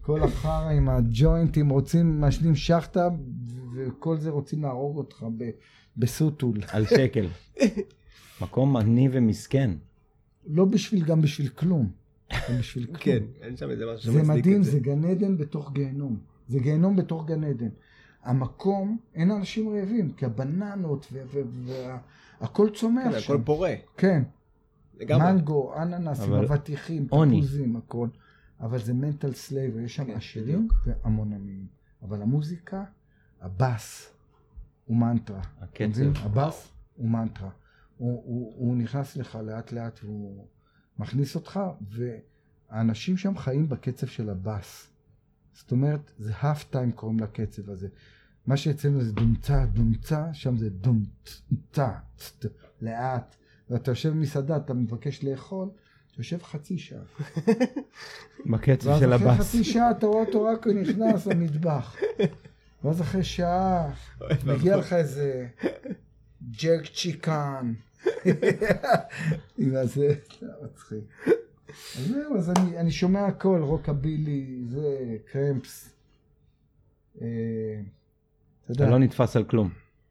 [0.00, 3.08] כל החרא עם הג'וינטים רוצים, מעשנים שחטה,
[3.74, 5.50] וכל זה רוצים להרוג אותך ב-
[5.96, 6.58] בסוטול.
[6.68, 7.26] על שקל.
[8.40, 9.70] מקום עני ומסכן.
[10.46, 11.90] לא בשביל, גם בשביל כלום.
[12.32, 12.96] גם בשביל כלום.
[12.98, 16.18] כן, אין שם איזה משהו זה שמצדיק מדהים, את זה גן עדן בתוך גיהנום.
[16.48, 17.68] זה גיהנום בתוך גן עדן.
[18.24, 21.12] המקום, אין אנשים רעבים, כי הבננות
[22.40, 23.32] והכל צומח כן, שם.
[23.32, 23.74] הכל פורה.
[23.96, 24.22] כן.
[24.94, 25.32] לגמרי.
[25.32, 27.06] מנגו, אננסים, אבל אבטיחים.
[27.06, 28.08] תפוזים, הכל.
[28.60, 31.66] אבל זה mental slavery, יש שם כן, עשירים והמון עניים.
[32.02, 32.84] אבל המוזיקה,
[33.40, 34.14] הבאס
[34.84, 35.42] הוא מנטרה.
[35.60, 36.02] הקצב.
[36.16, 37.50] הבאס הוא מנטרה.
[37.96, 40.46] הוא, הוא, הוא נכנס לך לאט לאט והוא
[40.98, 41.60] מכניס אותך,
[41.90, 44.90] והאנשים שם חיים בקצב של הבאס.
[45.52, 47.88] זאת אומרת, זה half time קוראים לקצב הזה.
[48.46, 51.90] מה שאצלנו זה דומצה, דומצה, שם זה דומצה,
[52.82, 53.36] לאט.
[53.70, 55.68] ואתה יושב במסעדה, אתה מבקש לאכול,
[56.12, 57.02] אתה יושב חצי שעה.
[58.50, 59.48] בקצב ואז של אחרי הבאס.
[59.48, 61.96] חצי שעה אתה רואה אותו רק נכנס למטבח.
[62.84, 63.90] ואז אחרי שעה
[64.46, 65.46] מגיע לך איזה
[66.50, 67.72] ג'ק צ'יקן.
[69.58, 71.04] עם הזה, זה מצחיק.
[71.98, 75.90] אז זהו, אז אני, אני שומע הכל, רוקבילי, זה, קרמפס.
[78.64, 79.70] אתה יודע, אתה לא נתפס על כלום.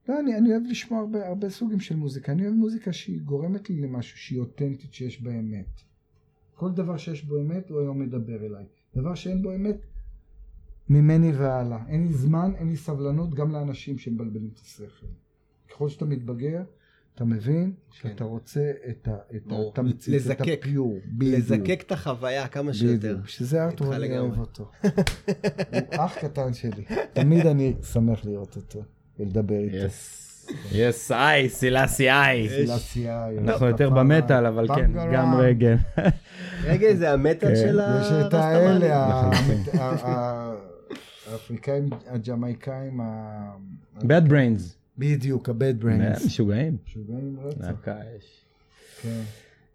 [0.09, 2.31] לא, אני, אני אוהב לשמוע הרבה, הרבה סוגים של מוזיקה.
[2.31, 5.81] אני אוהב מוזיקה שהיא גורמת לי למשהו, שהיא אותנטית, שיש בה אמת.
[6.55, 8.65] כל דבר שיש בו אמת, הוא היום מדבר אליי.
[8.95, 9.77] דבר שאין בו אמת,
[10.89, 11.87] ממני והלאה.
[11.87, 15.05] אין לי זמן, אין לי סבלנות, גם לאנשים שמבלבלים את השכל.
[15.69, 16.63] ככל שאתה מתבגר,
[17.15, 19.71] אתה מבין שאתה רוצה את ה- את ברור.
[19.73, 20.45] התמצית, את לזקק.
[20.59, 20.99] הפיור.
[21.05, 21.37] בדיוק.
[21.37, 22.93] לזקק את החוויה כמה שיותר.
[22.97, 23.25] בדיוק.
[23.25, 24.19] בשביל זה ארתור אני לגמרי.
[24.19, 24.71] אוהב אותו.
[24.83, 24.89] הוא
[25.91, 26.83] אח קטן שלי.
[27.13, 28.83] תמיד אני שמח לראות אותו
[29.19, 29.75] ולדבר איתו.
[29.75, 30.19] יס.
[30.71, 32.49] יס, איי, סילאסי איי.
[32.49, 35.75] סילסיה, אנחנו יותר במטאל, אבל כן, גם רגל.
[36.63, 37.55] רגע, זה המטאל כן.
[37.55, 38.33] של יש את.
[38.33, 39.31] האלה, ה-.
[39.79, 40.55] ה- ה-
[41.31, 43.55] האפריקאים, הג'מייקאים, ה-
[43.99, 44.82] bad brains.
[44.97, 46.25] בדיוק, ה-bad brains.
[46.25, 46.77] משוגעים.
[46.87, 47.71] משוגעים רצח.
[49.01, 49.21] כן.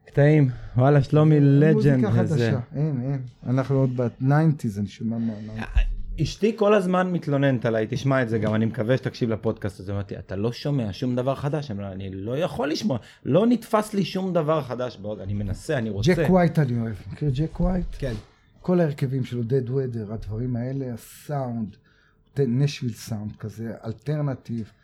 [0.07, 0.51] קטעים.
[0.77, 1.75] וואלה, שלומי לג'נד.
[1.75, 2.13] מוזיקה.
[2.13, 3.23] חדשה, אין, אין.
[3.47, 5.33] אנחנו עוד ב-90's, אני שומע מה...
[6.23, 10.19] אשתי כל הזמן מתלוננת עליי, תשמע את זה גם, אני מקווה שתקשיב לפודקאסט הזה, אמרתי,
[10.19, 14.63] אתה לא שומע שום דבר חדש, אני לא יכול לשמוע, לא נתפס לי שום דבר
[14.63, 16.15] חדש, אני מנסה, אני רוצה.
[16.15, 16.95] ג'ק ווייט אני אוהב.
[17.13, 17.87] מכיר ג'ק ווייט?
[17.99, 18.15] כן.
[18.61, 21.77] כל ההרכבים שלו, Dead Weather, הדברים האלה, הסאונד,
[22.39, 24.78] נשוויל סאונד כזה, alternative, אה,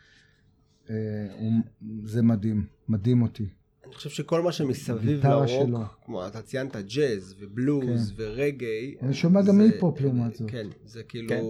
[2.03, 3.45] זה מדהים, מדהים אותי.
[3.85, 5.67] אני חושב שכל מה שמסביב הגיטרה שלו.
[5.67, 8.95] לרוק, כמו אתה ציינת ג'אז ובלוז ורגאיי.
[9.01, 10.49] אני שומע גם זה- היפ-הופ לעומת זאת.
[10.51, 11.29] כן, זה כאילו...
[11.29, 11.41] כן.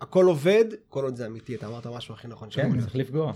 [0.00, 3.32] הכל עובד, כל עוד זה אמיתי, אתה אמרת משהו הכי נכון כן, צריך לפגוע.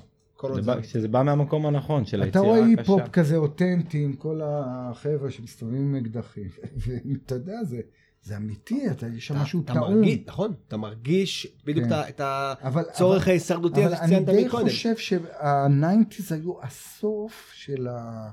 [0.82, 2.68] שזה בא מהמקום הנכון, של אתה היצירה רואה הקשה.
[2.78, 6.48] היפ-הופ כזה אותנטי עם כל החבר'ה שמסתובבים עם אקדחים,
[6.86, 7.80] ואתה יודע, זה,
[8.22, 10.02] זה אמיתי, אתה, יש שם משהו טעון.
[10.26, 12.00] נכון, אתה מרגיש בדיוק כן.
[12.08, 12.20] את
[12.64, 14.64] הצורך ההישרדותי הזה אבל אני שציינת די מקודם.
[14.66, 18.30] חושב שה nineties היו הסוף של, ה...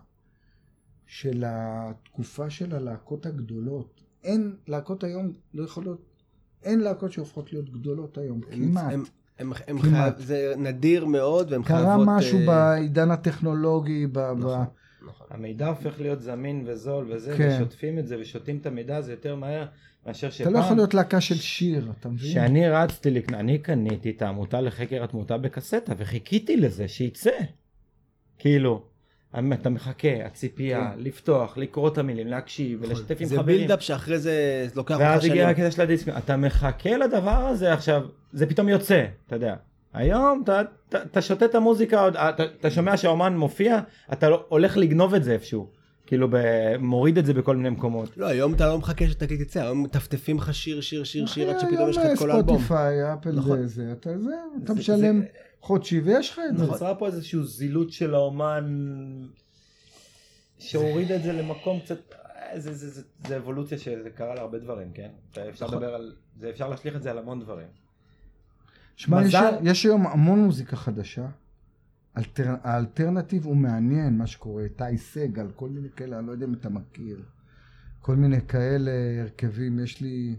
[1.05, 4.01] של התקופה של הלהקות הגדולות.
[4.23, 6.01] אין, להקות היום לא יכולות,
[6.63, 8.93] אין להקות שהופכות להיות גדולות היום, הם- כמעט.
[8.93, 9.03] הם-
[9.39, 10.15] הם- הם כמעט.
[10.15, 12.07] חייב- זה נדיר מאוד והם קרה חייבות...
[12.07, 14.19] משהו אה, בעידן הטכנולוגי, ב...
[14.19, 14.63] ב...
[15.05, 15.37] נכון, נכון.
[15.39, 17.49] המידע הופך להיות זמין וזול וזה, כן.
[17.55, 19.65] ושוטפים את זה ושותים את המידע הזה יותר מהר
[20.05, 22.31] מאשר אתה לא יכול שפעם, להיות להקה של שיר, אתה מבין?
[22.31, 27.31] שאני רצתי לקנות, אני קניתי את העמותה לחקר התמותה בקסטה וחיכיתי לזה שיצא.
[28.37, 28.83] כאילו,
[29.53, 33.25] אתה מחכה, הציפייה, לפתוח, לקרוא את המילים, להקשיב ולשתף עם כן.
[33.25, 33.57] זה חברים.
[33.57, 35.47] בילדאפ שאחרי זה לוקח אותך ואז הגיע שנים.
[35.47, 38.01] הקטע של הדיסק, אתה מחכה לדבר הזה עכשיו,
[38.33, 39.55] זה פתאום יוצא, אתה יודע.
[39.95, 43.79] היום אתה, אתה, אתה שותה את המוזיקה, עוד- אתה, אתה שומע שהאומן מופיע,
[44.13, 45.69] אתה לא, הולך לגנוב את זה איפשהו.
[46.07, 48.17] כאילו ב- מוריד את זה בכל מיני מקומות.
[48.17, 51.59] לא, היום אתה לא מחכה שתקליט יצא, היום מטפטפים לך שיר, שיר, שיר, שיר, עד
[51.59, 52.55] שפתאום היום יש לך את כל האלבום.
[52.57, 53.67] ספוטיפיי, אפל נכון.
[53.67, 54.29] זה, אתה זה,
[54.63, 55.25] אתה זה- משלם זה-
[55.61, 56.65] חודשי ויש לך את זה.
[56.65, 58.65] נוצרה פה איזושהי זילות של האומן
[60.59, 61.97] שהוריד את זה למקום קצת,
[62.35, 65.09] אה, זה, זה, זה, זה אבולוציה שזה קרה להרבה דברים, כן?
[65.49, 65.77] אפשר נכון.
[65.77, 67.67] לדבר על, זה אפשר להשליך את זה על המון דברים.
[68.95, 71.27] שמע, יש, מזל- יש היום המון מוזיקה חדשה.
[72.17, 74.63] אלטר, האלטרנטיב הוא מעניין, מה שקורה.
[74.75, 77.23] טי סגל, כל מיני כאלה, אני לא יודע אם אתה מכיר.
[77.99, 78.91] כל מיני כאלה
[79.21, 80.35] הרכבים, יש לי...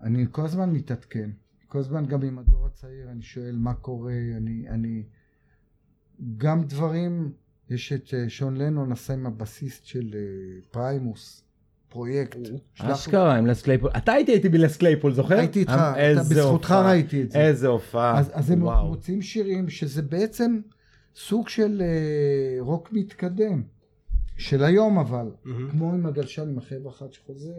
[0.00, 1.30] אני כל הזמן מתעדכן.
[1.68, 4.68] כל הזמן גם עם הדור הצעיר, אני שואל מה קורה, אני...
[4.68, 5.02] אני...
[6.36, 7.32] גם דברים,
[7.70, 11.44] יש את אה, שון לנון עשה עם הבסיסט של אה, פריימוס,
[11.90, 12.36] פרויקט.
[12.50, 12.58] לי-
[12.92, 15.34] אשכרה עם לס קלייפול, אתה הייתי איתי בלס קלייפול, זוכר?
[15.38, 16.70] הייתי איתך, אתה בזכותך.
[16.84, 17.38] ראיתי את זה.
[17.40, 18.58] איזה הופעה, אז, אז הם.
[18.64, 20.60] מוצאים שירים שזה בעצם
[21.16, 21.86] סוג של אה,
[22.62, 23.62] רוק מתקדם,
[24.36, 25.26] של היום אבל.
[25.70, 27.50] כמו עם הגלשן עם החבר'ה אחת שחוזר,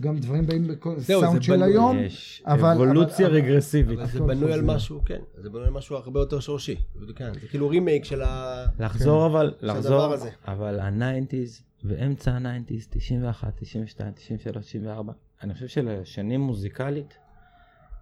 [0.00, 3.98] גם דברים באים בכל זהו, סאונד זה של בנוי, היום, יש אבל- אבולוציה אבל- רגרסיבית.
[3.98, 4.62] אבל זה בנוי על.
[4.62, 6.76] משהו, כן, זה בנוי על משהו הרבה יותר שורשי.
[7.16, 8.64] כן, זה כאילו רימייק של ה...
[8.78, 10.28] לחזור אבל, לחזור, הדבר הזה.
[10.48, 15.12] אבל ה nineties ואמצע ה nineties, 91, 92, 93, 94,
[15.42, 17.18] אני חושב שלשנים מוזיקלית,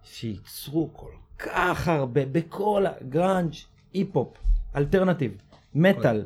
[0.03, 3.53] שייצרו כל כך הרבה, בכל הגראנג',
[3.93, 4.37] היפ-הופ,
[4.75, 5.37] alternative,
[5.75, 6.25] מטאל,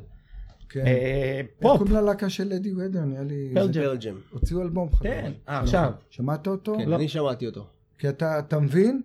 [0.70, 0.86] כן.
[0.86, 3.05] אה, איך פופ, קוראים ללהקה של אדי ודר?
[3.05, 3.51] נראה לי...
[3.54, 4.16] Pearl Jam.
[4.32, 5.07] הוציאו אלבום חדש.
[5.07, 5.91] כן, אה, עכשיו.
[6.10, 6.78] שמעת אותו?
[6.78, 6.95] כן, לא.
[6.95, 7.68] אני שמעתי אותו.
[7.97, 9.01] כי אתה אתה מבין?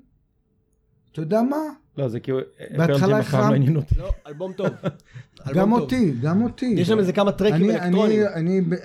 [1.12, 1.57] אתה יודע מה?
[1.99, 2.38] לא, זה כאילו,
[2.76, 4.68] בהתחלה פרג' אף פעם החרמת- לא אלבום טוב.
[5.55, 5.72] גם.
[5.72, 6.66] אותי, גם אותי.
[6.78, 8.22] יש שם איזה כמה טרקים אני- אלקטרונים.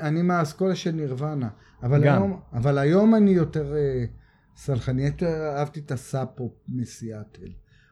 [0.02, 1.50] אני- מהאסכולה של נירוונה.
[1.84, 2.18] אבל גם.
[2.18, 4.06] היום- אבל היום אני יותר אה,
[4.56, 5.06] סלחני.
[5.06, 7.48] יותר אהבתי את הסאפו מסיאטל.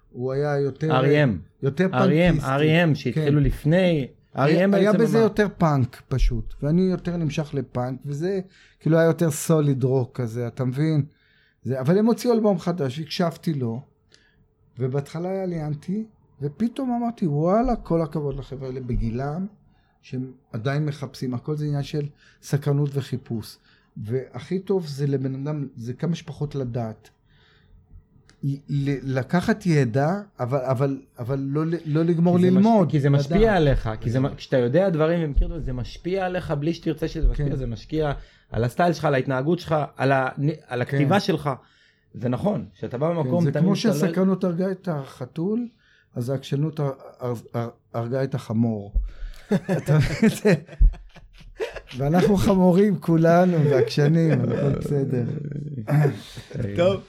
[0.10, 1.02] הוא היה יותר...
[1.02, 1.30] R.E.M.
[1.64, 2.48] יותר R.E.M, פאנקיסטי.
[2.50, 3.44] R.E.M שהתחילו כן.
[3.46, 8.40] לפני, R.E.M היה בעצם בזה יותר פאנק פשוט, ואני יותר נמשך לפאנק, וזה
[8.80, 11.06] כאילו היה יותר סוליד רוק כזה, אתה מבין?
[11.64, 13.82] זה, אבל הם הוציאו אלבום חדש, הקשבתי לו,
[14.80, 16.04] ובהתחלה היה לי אנטי,
[16.42, 19.46] ופתאום אמרתי, וואלה, כל הכבוד לחבר'ה האלה בגילם,
[20.02, 22.06] שהם עדיין מחפשים, הכל זה עניין של
[22.42, 23.58] סקרנות וחיפוש.
[23.98, 27.10] והכי טוב זה לבן אדם, זה כמה שפחות לדעת.
[29.04, 30.10] לקחת ידע,
[30.40, 32.86] אבל, אבל, אבל לא, לא לגמור כי ללמוד.
[32.88, 33.56] מש- כי זה משפיע לדעת.
[33.56, 37.50] עליך, כי זה, כשאתה יודע דברים ומכיר דברים, זה משפיע עליך בלי שתרצה שזה משפיע,
[37.50, 37.56] כן.
[37.56, 38.12] זה משקיע
[38.52, 40.30] על הסטייל שלך, על ההתנהגות שלך, על, ה,
[40.68, 41.20] על הכתיבה כן.
[41.20, 41.50] שלך.
[42.14, 45.68] זה נכון, שאתה בא כן, במקום, זה תמיד כמו לא- שהסקרנות הרגה את החתול,
[46.16, 48.94] אז העקשנות הר- הר- הר- הרגה את החמור.
[50.44, 50.54] זה-
[51.98, 55.24] ואנחנו חמורים כולנו, ועקשנים, הכל בסדר.
[56.78, 57.02] טוב.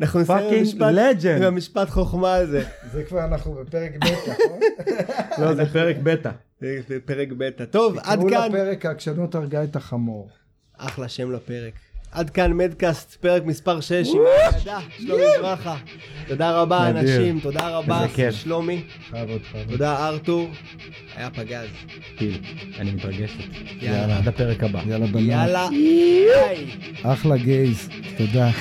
[0.00, 1.36] אנחנו נסיים עם המשפט- לג'נד.
[1.36, 2.64] עם המשפט חוכמה הזה.
[2.92, 4.60] זה כבר אנחנו בפרק ב', נכון?
[5.44, 6.30] לא, זה פרק בטא.
[6.60, 7.64] זה זה פרק בטא.
[7.64, 8.48] טוב, עד תקראו כאן.
[8.52, 10.28] לפרק העקשנות הרגה את החמור.
[10.76, 11.72] אחלה שם לפרק.
[12.12, 15.76] עד כאן מדקאסט, פרק מספר 6 עם האגדה, שלומי ברכה.
[16.28, 16.88] תודה רבה.
[16.90, 18.06] אנשים, תודה רבה.
[18.30, 18.82] שלומי.
[19.68, 20.50] תודה ארתור,
[21.16, 21.66] היה פגז.
[22.16, 22.38] כאילו,
[22.78, 23.34] אני מתרגשת.
[23.82, 23.98] יאללה.
[23.98, 24.80] יאללה, עד הפרק הבא.
[24.86, 25.22] יאללה בנות.
[25.22, 26.66] יאללה, ביי.
[27.02, 28.50] אחלה גייז, תודה.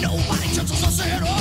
[0.00, 1.37] Nobody touches us at all.